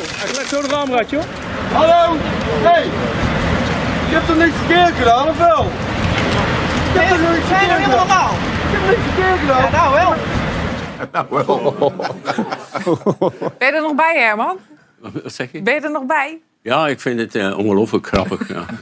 [0.00, 1.22] Hij legt zo de raam uit, joh.
[1.72, 2.16] Hallo!
[2.68, 2.84] Hey!
[4.08, 5.64] Je hebt toch niks verkeerd gedaan, of wel?
[6.92, 7.98] Je hebt toch niks verkeerd gedaan?
[7.98, 8.30] normaal?
[8.32, 9.62] Ik heb niks verkeerd gedaan.
[9.62, 10.14] Ja, nou wel.
[11.12, 11.92] Nou wel.
[13.58, 14.56] Ben je er nog bij, Herman?
[14.98, 15.62] Wat zeg je?
[15.62, 16.38] Ben je er nog bij?
[16.62, 18.48] Ja, ik vind het eh, ongelooflijk grappig.
[18.48, 18.64] Ja.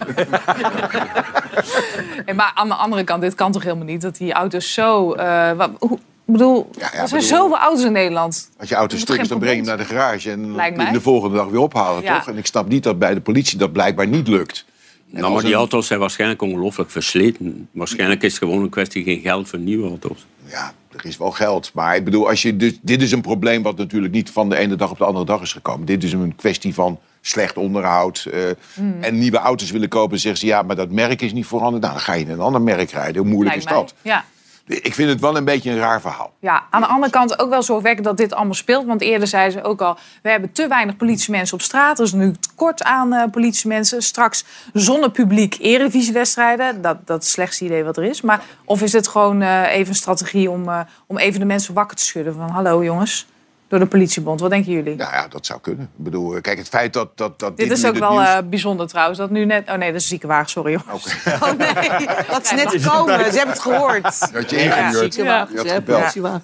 [2.25, 4.01] Hey, maar aan de andere kant, dit kan toch helemaal niet?
[4.03, 5.13] Dat die auto's zo...
[5.13, 8.51] eh, wat, hoe, ik bedoel, er zijn bedoel- zoveel auto's in Nederland.
[8.59, 11.01] Als je auto stuk is, dan breng je hem naar de garage en Lijkt de
[11.01, 12.19] volgende dag weer ophalen, Ja.
[12.19, 12.29] toch?
[12.29, 14.65] En ik snap niet dat bij de politie dat blijkbaar niet lukt.
[15.11, 17.69] Nou, maar die een- auto's zijn waarschijnlijk ongelooflijk versleten.
[17.73, 20.27] Waarschijnlijk is het gewoon een kwestie geen geld voor nieuwe auto's.
[20.45, 21.71] Ja, er is wel geld.
[21.75, 24.57] Maar ik bedoel, als je dus, dit is een probleem wat natuurlijk niet van de
[24.57, 25.87] ene dag op de andere dag is gekomen.
[25.87, 28.27] Dit is een kwestie van slecht onderhoud.
[28.33, 28.41] eh,
[28.75, 28.97] Hmm.
[29.01, 30.19] En nieuwe auto's willen kopen.
[30.19, 31.81] zeggen ze, ja, maar dat merk is niet voorhanden.
[31.81, 33.23] Nou, dan ga je in een ander merk rijden.
[33.23, 33.81] Hoe moeilijk Lijkt is mij.
[33.83, 33.95] dat?
[34.03, 34.25] Ja.
[34.67, 36.33] Ik vind het wel een beetje een raar verhaal.
[36.41, 38.87] Ja, aan de andere kant ook wel zorgwekkend dat dit allemaal speelt.
[38.87, 41.99] Want eerder zei ze ook al, we hebben te weinig politiemensen op straat.
[41.99, 44.03] Er is nu tekort aan eh, politiemensen.
[44.03, 46.83] Straks zonder publiek eredivisiewedstrijden.
[46.83, 48.21] Dat, dat is het slechtste idee wat er is.
[48.21, 51.75] Maar of is het gewoon eh, even een strategie om, eh, om even de mensen
[51.75, 52.35] wakker te schudden?
[52.35, 53.27] Van hallo jongens,
[53.69, 54.41] door de politiebond.
[54.41, 54.97] Wat denken jullie?
[54.97, 55.85] Nou ja, dat zou kunnen.
[55.99, 58.29] Ik bedoel, eh, kijk, het feit dat, dat, dat Dit is nu ook wel nieuws-
[58.29, 59.19] eh, bijzonder trouwens.
[59.19, 59.69] Dat nu net...
[59.69, 61.17] Oh nee, dat is een ziekenwagen, sorry jongens.
[61.43, 64.33] Oh nee, Dat is net gekomen, ze hebben het gehoord.
[64.33, 65.15] Dat je ingehuurd.
[65.15, 65.49] Ja.
[65.51, 66.15] Je had gebeld.
[66.15, 66.41] Ja.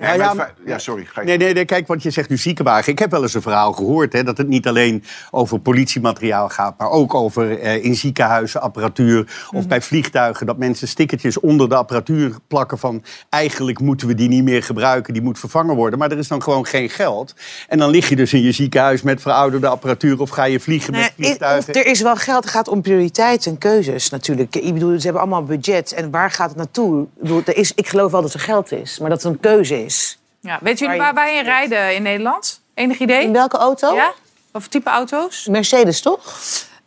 [0.00, 1.04] Ja, Ja, ja, sorry.
[1.04, 1.26] Ga je...
[1.26, 2.92] Nee, nee, nee, kijk, want je zegt nu ziekenwagen.
[2.92, 6.78] Ik heb wel eens een verhaal gehoord hè, dat het niet alleen over politiemateriaal gaat,
[6.78, 11.74] maar ook over eh, in ziekenhuizen apparatuur of bij vliegtuigen dat mensen stickertjes onder de
[11.74, 16.10] apparatuur plakken van eigenlijk moeten we die niet meer gebruiken, die moet vervangen worden, maar
[16.10, 17.34] er is dan gewoon geen geld.
[17.68, 20.92] En dan lig je dus in je ziekenhuis met verouderde apparatuur of ga je vliegen
[20.92, 21.74] met is- vliegtuigen.
[21.74, 24.56] er is wel geld, het gaat om prioriteiten en keuzes natuurlijk.
[24.56, 25.92] Ik bedoel, ze hebben allemaal budget.
[25.92, 27.02] En waar gaat het naartoe?
[27.02, 29.40] Ik, bedoel, er is, ik geloof wel dat er geld is, maar dat het een
[29.40, 30.18] keuze is.
[30.40, 32.60] Ja, weet jullie waar wij in rijden in Nederland?
[32.74, 33.24] Enig idee?
[33.24, 33.94] In welke auto?
[33.94, 34.12] Ja?
[34.52, 35.46] Voor type auto's?
[35.50, 36.38] Mercedes, toch?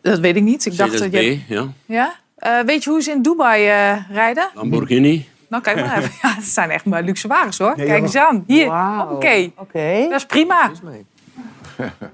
[0.01, 0.66] Dat weet ik niet.
[0.66, 1.39] Ik dacht dat je...
[1.47, 1.68] ja.
[1.86, 2.16] Ja?
[2.36, 4.49] Eh, weet je hoe ze in Dubai eh, rijden?
[4.54, 5.28] Lamborghini.
[5.47, 6.12] Nou, kijk maar even.
[6.22, 7.76] Ja, het zijn echt maar luxe wagens, hoor.
[7.76, 8.43] Kijk eens aan.
[8.47, 8.68] Hier.
[8.68, 9.10] Wauw.
[9.16, 9.51] Oké.
[9.58, 10.06] Oké.
[10.10, 10.72] Dat is prima.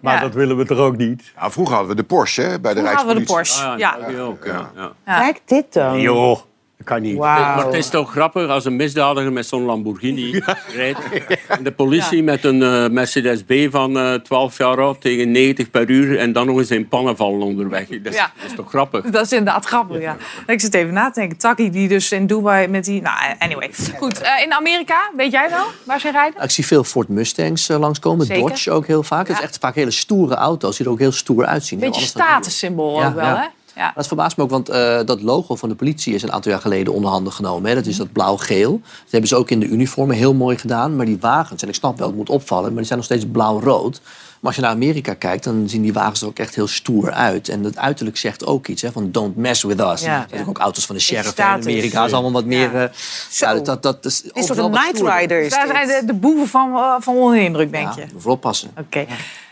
[0.01, 0.19] Maar Ja.
[0.21, 1.31] dat willen we toch ook niet?
[1.35, 3.63] Ja, vroeger hadden we de Porsche hè, bij de Vroeger hadden we de Rijkspolitie.
[3.75, 4.05] Porsche.
[4.05, 4.21] Ah, Ja.
[4.23, 4.71] ook, ja.
[4.75, 4.91] ja.
[5.05, 5.19] Ja.
[5.19, 5.99] Kijk dit dan.
[5.99, 6.45] Joh, dat
[6.89, 7.17] kan niet.
[7.17, 10.41] Maar het is toch grappig als een misdadiger met zo'n Lamborghini
[10.75, 10.99] rijdt.
[11.47, 15.69] En de politie met een eh, Mercedes B van eh 12 jaar oud tegen 90
[15.71, 16.17] per uur.
[16.19, 17.87] En dan nog eens in pannen vallen onderweg.
[17.87, 18.31] Dat is, Ja.
[18.41, 19.05] dat is toch grappig?
[19.05, 20.17] Dat is inderdaad grappig, ja.
[20.47, 21.37] Ik zit even na te denken.
[21.37, 23.01] Taki die dus in Dubai met die...
[23.01, 23.69] Nou, anyway.
[23.97, 26.43] Goed, eh, in Amerika, weet jij wel waar ze rijden?
[26.43, 28.25] Ik zie veel Ford Mustangs eh, langskomen.
[28.25, 28.47] Zeker.
[28.49, 29.27] Dodge ook heel vaak.
[29.27, 31.79] Het is echt vaak hele stoere auto's die er ook heel stoer uitzien.
[31.79, 33.35] Beetje statussymbool Ja, ook wel, ja.
[33.41, 33.47] hè?
[33.79, 33.91] Ja.
[33.95, 36.61] Dat verbaast me ook, want eh, dat logo van de politie is een aantal jaar
[36.61, 37.69] geleden onder handen genomen.
[37.69, 37.75] Hè.
[37.75, 38.71] Dat is dat blauw-geel.
[38.81, 40.95] Dat hebben ze ook in de uniformen heel mooi gedaan.
[40.95, 43.25] Maar die wagens, en ik snap wel, het moet opvallen, maar die zijn nog steeds
[43.31, 44.01] blauw-rood.
[44.03, 47.11] Maar als je naar Amerika kijkt, dan zien die wagens er ook echt heel stoer
[47.11, 47.49] uit.
[47.49, 50.01] En dat uiterlijk zegt ook iets, hè, van don't mess with us.
[50.01, 50.21] Ja.
[50.21, 51.43] Er zijn ook auto's van de sheriff in.
[51.43, 52.05] Amerika.
[52.05, 52.73] is allemaal wat meer...
[52.73, 52.87] Ja.
[52.87, 52.93] eh,
[53.29, 55.01] ja, dat, dat, dat is een soort Night.
[55.19, 55.49] Rider.
[55.49, 58.01] Daar zijn de, de boeven van, eh, van onder de indruk, denk je?
[58.01, 58.69] Ja, vooral passen.
[58.77, 59.05] Oké.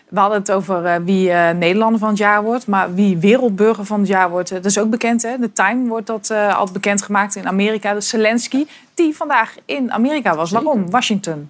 [0.10, 2.68] We hadden het over eh, wie eh, Nederlander van het jaar wordt.
[2.68, 5.22] Maar wie wereldburger van het jaar wordt, eh, dat is ook bekend.
[5.22, 5.38] Hè?
[5.38, 7.93] De Time wordt dat al bekendgemaakt in Amerika.
[7.93, 10.51] De Zelensky, die vandaag in Amerika was.
[10.51, 10.89] Waarom?
[10.89, 11.49] Washington.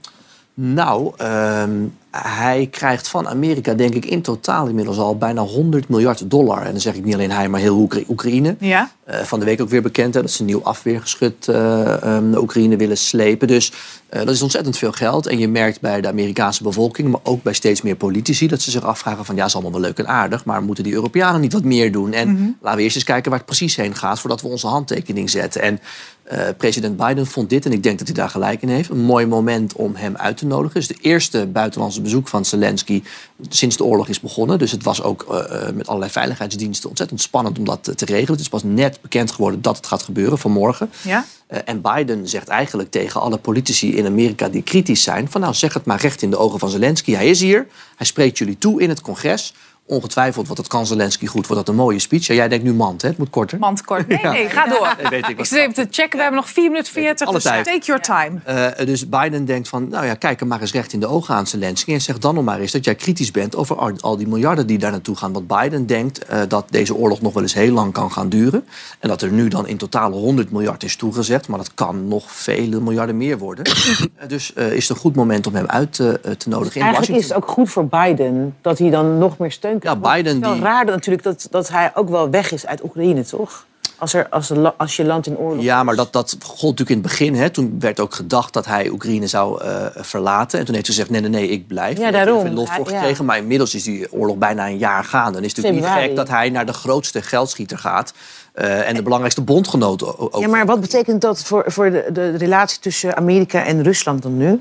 [0.59, 1.71] Nou, ehm,
[2.11, 6.61] hij krijgt van Amerika, denk ik, in totaal inmiddels al bijna 100 miljard dollar.
[6.61, 8.55] En dan zeg ik niet alleen hij, maar heel Oekra- Oekraïne.
[8.59, 8.91] Ja?
[9.03, 12.31] Eh, van de week ook weer bekend hè, dat ze een nieuw afweergeschut eh, ehm,
[12.31, 13.47] de Oekraïne willen slepen.
[13.47, 13.71] Dus
[14.09, 15.27] eh, dat is ontzettend veel geld.
[15.27, 18.71] En je merkt bij de Amerikaanse bevolking, maar ook bij steeds meer politici, dat ze
[18.71, 21.53] zich afvragen van ja, is allemaal wel leuk en aardig, maar moeten die Europeanen niet
[21.53, 22.13] wat meer doen?
[22.13, 22.43] En Mhm.
[22.61, 25.61] laten we eerst eens kijken waar het precies heen gaat voordat we onze handtekening zetten.
[25.61, 25.79] En
[26.27, 28.97] eh, president Biden vond dit, en ik denk dat hij daar gelijk in heeft, een
[28.97, 30.81] mooi moment om hem uit te nodigen.
[30.81, 33.03] Het is de eerste buitenlandse bezoek van Zelensky
[33.49, 34.59] sinds de oorlog is begonnen.
[34.59, 38.05] Dus het was ook eh, eh, met allerlei veiligheidsdiensten ontzettend spannend om dat te, te
[38.05, 38.31] regelen.
[38.31, 40.89] Het is pas net bekend geworden dat het gaat gebeuren vanmorgen.
[41.01, 41.25] Ja?
[41.47, 45.73] En Biden zegt eigenlijk tegen alle politici in Amerika die kritisch zijn: van nou zeg
[45.73, 47.13] het maar recht in de ogen van Zelensky.
[47.13, 49.53] Hij is hier, hij spreekt jullie toe in het congres.
[49.89, 52.27] Ongetwijfeld, want het kan Zelensky goed, wordt dat een mooie speech.
[52.27, 53.07] Ja, jij denkt nu mand, hè?
[53.07, 53.59] Het moet korter.
[53.59, 54.07] Mand kort.
[54.07, 54.95] Nee, nee, ga door.
[55.01, 55.47] Nee, weet ik ik wat.
[55.47, 56.15] zit even te checken.
[56.17, 57.27] We hebben nog 4 minuten 40.
[57.27, 57.65] Alle Dus tijd.
[57.65, 58.39] take your time.
[58.77, 61.35] Eh, dus Biden denkt van, nou ja, kijk hem maar eens recht in de ogen
[61.35, 61.93] aan Zelensky.
[61.93, 64.77] En zeg dan nog maar eens dat jij kritisch bent over al, die miljarden die
[64.77, 65.33] daar naartoe gaan.
[65.33, 68.65] Want Biden denkt eh, dat deze oorlog nog wel eens heel lang kan gaan duren.
[68.99, 71.47] En dat er nu dan in totaal 100 miljard is toegezegd.
[71.47, 73.65] Maar dat kan nog vele miljarden meer worden.
[74.17, 76.75] Eh, dus eh, is het een goed moment om hem uit te- eh, te nodigen
[76.75, 77.17] in Eigenlijk Washington.
[77.17, 80.25] is het ook goed voor Biden dat hij dan nog meer steun Ja, Biden Het
[80.35, 83.23] is wel die- raar dat, natuurlijk dat, dat hij ook wel weg is uit Oekraïne,
[83.25, 83.65] toch?
[83.99, 86.97] Als, er, als, als je land in oorlog Ja, maar dat, dat gold natuurlijk in
[86.97, 87.35] het begin.
[87.35, 87.49] Hè.
[87.49, 90.59] Toen werd ook gedacht dat hij Oekraïne zou eh, verlaten.
[90.59, 91.97] En toen heeft hij gezegd, nee, nee, nee, ik blijf.
[91.97, 92.41] Ja, hij daarom.
[92.41, 92.99] veel lof voor Hij- ja.
[92.99, 93.25] gekregen.
[93.25, 95.31] Maar inmiddels is die oorlog bijna een jaar gaande.
[95.31, 98.13] Dan is het natuurlijk niet gek dat hij naar de grootste geldschieter gaat.
[98.53, 100.37] eh, en de belangrijkste bondgenoot ook.
[100.39, 104.37] Ja, maar wat betekent dat voor, voor de, de relatie tussen Amerika en Rusland dan
[104.37, 104.59] nu?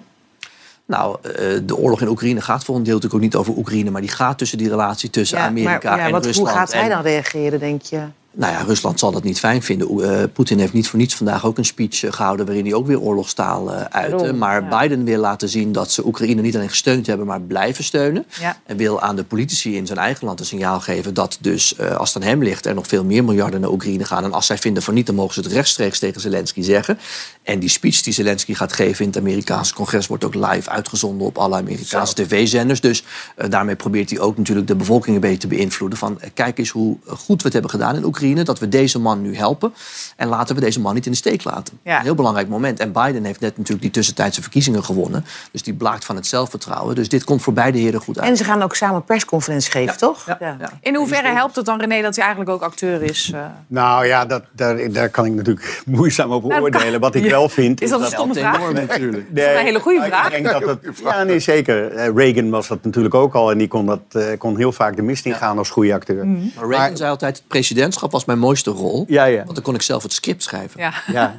[0.86, 1.32] Nou, eh,
[1.64, 3.90] de oorlog in Oekraïne gaat voor een deel natuurlijk ook niet over Oekraïne.
[3.90, 6.48] Maar die gaat tussen die relatie tussen Ja, Amerika maar, ja, en wat, Rusland.
[6.48, 8.00] hoe gaat hij dan reageren, denk je?
[8.36, 10.02] Nou ja, Rusland zal dat niet fijn vinden.
[10.02, 12.46] Eh, Poetin heeft niet voor niets vandaag ook een speech eh, gehouden...
[12.46, 14.32] waarin hij ook weer oorlogstaal eh uitte.
[14.32, 14.80] Maar ja.
[14.80, 17.26] Biden wil laten zien dat ze Oekraïne niet alleen gesteund hebben...
[17.26, 18.26] maar blijven steunen.
[18.40, 18.56] Ja.
[18.66, 21.14] En wil aan de politici in zijn eigen land een signaal geven...
[21.14, 24.24] dat dus, als het aan hem ligt, er nog veel meer miljarden naar Oekraïne gaan.
[24.24, 26.98] En als zij vinden van niet, dan mogen ze het rechtstreeks tegen Zelensky zeggen.
[27.42, 30.06] En die speech die Zelensky gaat geven in het Amerikaanse congres...
[30.06, 32.80] wordt ook live uitgezonden op alle Amerikaanse tv-zenders.
[32.80, 33.04] Dus
[33.48, 35.98] daarmee probeert hij ook natuurlijk de bevolking een beetje te beïnvloeden.
[35.98, 38.24] Van kijk eens hoe goed we het hebben gedaan in Oekraïne.
[38.34, 39.74] Dat we deze man nu helpen.
[40.16, 41.78] En laten we deze man niet in de steek laten.
[41.82, 41.96] Ja.
[41.96, 42.80] Een heel belangrijk moment.
[42.80, 45.24] En Biden heeft net natuurlijk die tussentijdse verkiezingen gewonnen.
[45.52, 46.94] Dus die blaakt van het zelfvertrouwen.
[46.94, 48.28] Dus dit komt voor beide heren goed uit.
[48.30, 50.24] En ze gaan ook samen persconferentie geven, toch?
[50.40, 50.56] Ja.
[50.80, 53.30] In hoeverre helpt het dan, René, dat hij eigenlijk ook acteur is?
[53.34, 53.40] eh?
[53.66, 57.00] Nou ja, dat, daar, daar kan ik natuurlijk moeizaam over Nou, kan- oordelen.
[57.00, 57.30] Wat ik Ja.
[57.30, 57.80] wel vind...
[57.82, 58.56] Is dat een stomme vraag?
[58.56, 59.26] enorm natuurlijk.
[59.34, 60.26] Dat is een hele goede vraag.
[60.34, 61.92] Ik denk dat het, ja, nee, zeker.
[61.92, 63.50] Eh, Reagan was dat natuurlijk ook al.
[63.50, 66.26] En die kon, dat, eh, kon heel vaak de mist ingaan als goede acteur.
[66.26, 69.04] Maar Reagan zei altijd, het presidentschap was mijn mooiste rol.
[69.08, 69.42] Ja, ja.
[69.42, 70.80] Want dan kon ik zelf het script schrijven.
[70.80, 70.92] Ja.
[71.12, 71.34] Ja.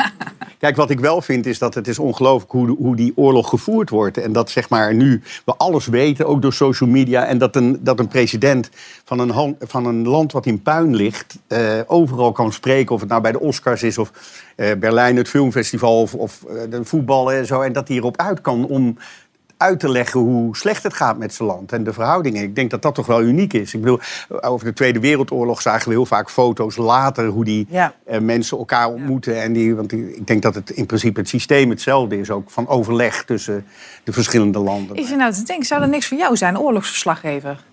[0.59, 3.89] Kijk, wat ik wel vind is dat het is ongelooflijk hoe, hoe die oorlog gevoerd
[3.89, 4.17] wordt.
[4.17, 7.25] En dat zeg maar nu we alles weten, ook door social media.
[7.25, 8.69] En dat een, dat een president
[9.03, 11.35] van een, van een land wat in puin ligt...
[11.47, 13.97] eh, overal kan spreken, of het nou bij de Oscars is...
[13.97, 14.11] of
[14.55, 17.61] eh, Berlijn, het filmfestival, of, of eh, de voetbal en zo.
[17.61, 18.97] En dat hij erop uit kan om
[19.57, 22.43] uit te leggen hoe slecht het gaat met zijn land en de verhoudingen.
[22.43, 23.73] Ik denk dat dat toch wel uniek is.
[23.73, 23.99] Ik bedoel,
[24.41, 27.93] over de Tweede Wereldoorlog zagen we heel vaak foto's later hoe die Ja.
[28.05, 29.41] eh, mensen elkaar ontmoeten.
[29.41, 32.49] En die, want die- ik denk dat het in principe het systeem hetzelfde is, ook
[32.49, 33.65] van overleg tussen
[34.03, 34.95] de verschillende landen.
[34.95, 37.63] Ik zit nou te denken, zou dat niks voor jou zijn, oorlogsverslaggever?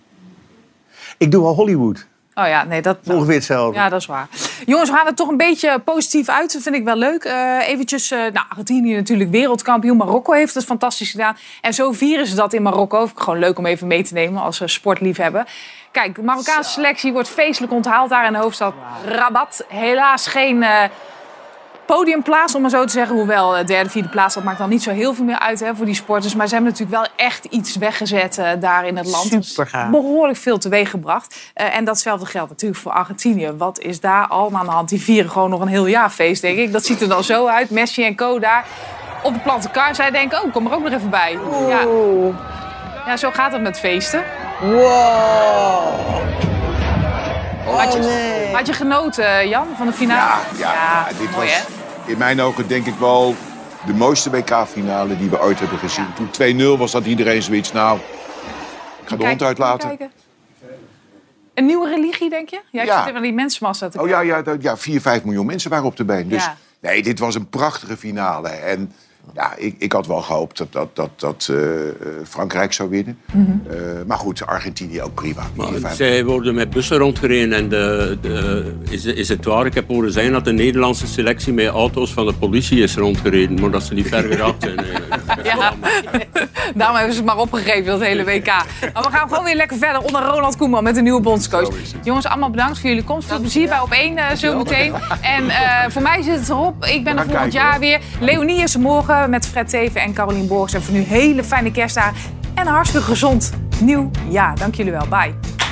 [1.19, 2.07] Ik doe al Hollywood.
[2.35, 2.99] Oh ja, nee, dat...
[3.07, 3.79] Ongeveer hetzelfde.
[3.79, 4.29] Ja, dat is waar.
[4.67, 6.53] Jongens, we gaan er toch een beetje positief uit.
[6.53, 7.25] Dat vind ik wel leuk.
[7.25, 9.97] Eh eventjes, eh nou, Argentinië natuurlijk wereldkampioen.
[9.97, 11.37] Marokko heeft het fantastisch gedaan.
[11.61, 12.99] En zo vieren ze dat in Marokko.
[12.99, 15.47] Vind ik gewoon leuk om even mee te nemen als eh, sportliefhebber.
[15.91, 18.75] Kijk, de Marokkaanse selectie wordt feestelijk onthaald daar in de hoofdstad
[19.05, 19.65] Rabat.
[19.69, 20.83] Helaas geen eh,
[21.87, 23.17] podiumplaats, om maar zo te zeggen.
[23.17, 25.75] Hoewel eh, derde, vierde plaats, dat maakt dan niet zo heel veel meer uit hè,
[25.75, 26.35] voor die sporters.
[26.35, 29.33] Maar ze hebben natuurlijk wel echt iets weggezet eh, daar in het land.
[29.33, 29.91] Is Supergaaf.
[29.91, 31.37] Behoorlijk veel teweeg gebracht.
[31.55, 33.53] Eh, en datzelfde geldt natuurlijk voor Argentinië.
[33.57, 34.89] Wat is daar allemaal aan de hand?
[34.89, 36.73] Die vieren gewoon nog een heel jaar feest, denk ik.
[36.73, 37.71] Dat ziet er dan zo uit.
[37.71, 38.65] Messi en Co daar
[39.23, 39.95] op de platte kar.
[39.95, 41.39] Zij denken, oh, kom er ook nog even bij.
[41.69, 41.87] Ja.
[43.07, 44.25] ja, zo gaat het met feesten.
[44.61, 46.54] Wow.
[47.65, 48.55] Had, je, Oh, nee.
[48.55, 50.41] had je genoten, Jan, van de finale?
[50.57, 51.63] Ja, ja, ja, dit mooi, was hè?
[52.13, 53.35] in mijn ogen denk ik wel
[53.87, 56.07] de mooiste WK-finale die we ooit hebben gezien.
[56.15, 57.99] Toen 2-0 was dat iedereen zoiets, nou,
[59.03, 59.99] ik ga de hond uitlaten.
[61.55, 62.61] Een nieuwe religie, denk je?
[62.71, 63.05] Ja, ik Ja.
[63.05, 65.97] zit naar die mensenmassa te Oh ja, ja, ja 4, 5 miljoen mensen waren op
[65.97, 66.29] de been.
[66.29, 66.49] Dus
[66.81, 68.49] nee, dit was een prachtige finale.
[68.49, 68.93] En
[69.35, 71.95] ja, ik, ik had wel gehoopt dat, dat, dat, dat eh, eh,
[72.29, 73.19] Frankrijk zou winnen.
[73.33, 73.51] Mhm.
[73.71, 75.43] Eh, maar goed, Argentinië ook prima.
[75.55, 75.97] Maar 4, 5.
[75.97, 79.67] zij worden met bussen rondgereden en de, de, is, is het waar?
[79.67, 83.61] Ik heb horen zeggen dat de Nederlandse selectie met auto's van de politie is rondgereden,
[83.61, 84.81] maar dat ze niet ver geraakt zijn.
[85.43, 85.73] Ja,
[86.75, 88.47] daarom hebben ze het maar opgegeven, dat hele WK.
[88.47, 91.75] Maar we gaan gewoon weer lekker verder onder Ronald Koeman met de nieuwe bondscoach.
[92.03, 93.29] Jongens, allemaal bedankt voor jullie komst.
[93.29, 94.95] Veel plezier bij op één zo meteen.
[95.21, 96.85] En eh, voor mij zit het erop.
[96.85, 98.01] Ik ben er volgend jaar weer.
[98.21, 98.81] Leonie is er
[99.29, 100.73] met Fred Teven en Carolien Borgs.
[100.73, 102.17] En voor nu hele fijne kerstdagen
[102.55, 104.59] en een hartstikke gezond nieuw jaar.
[104.59, 105.07] Dank jullie wel.
[105.09, 105.64] Bye.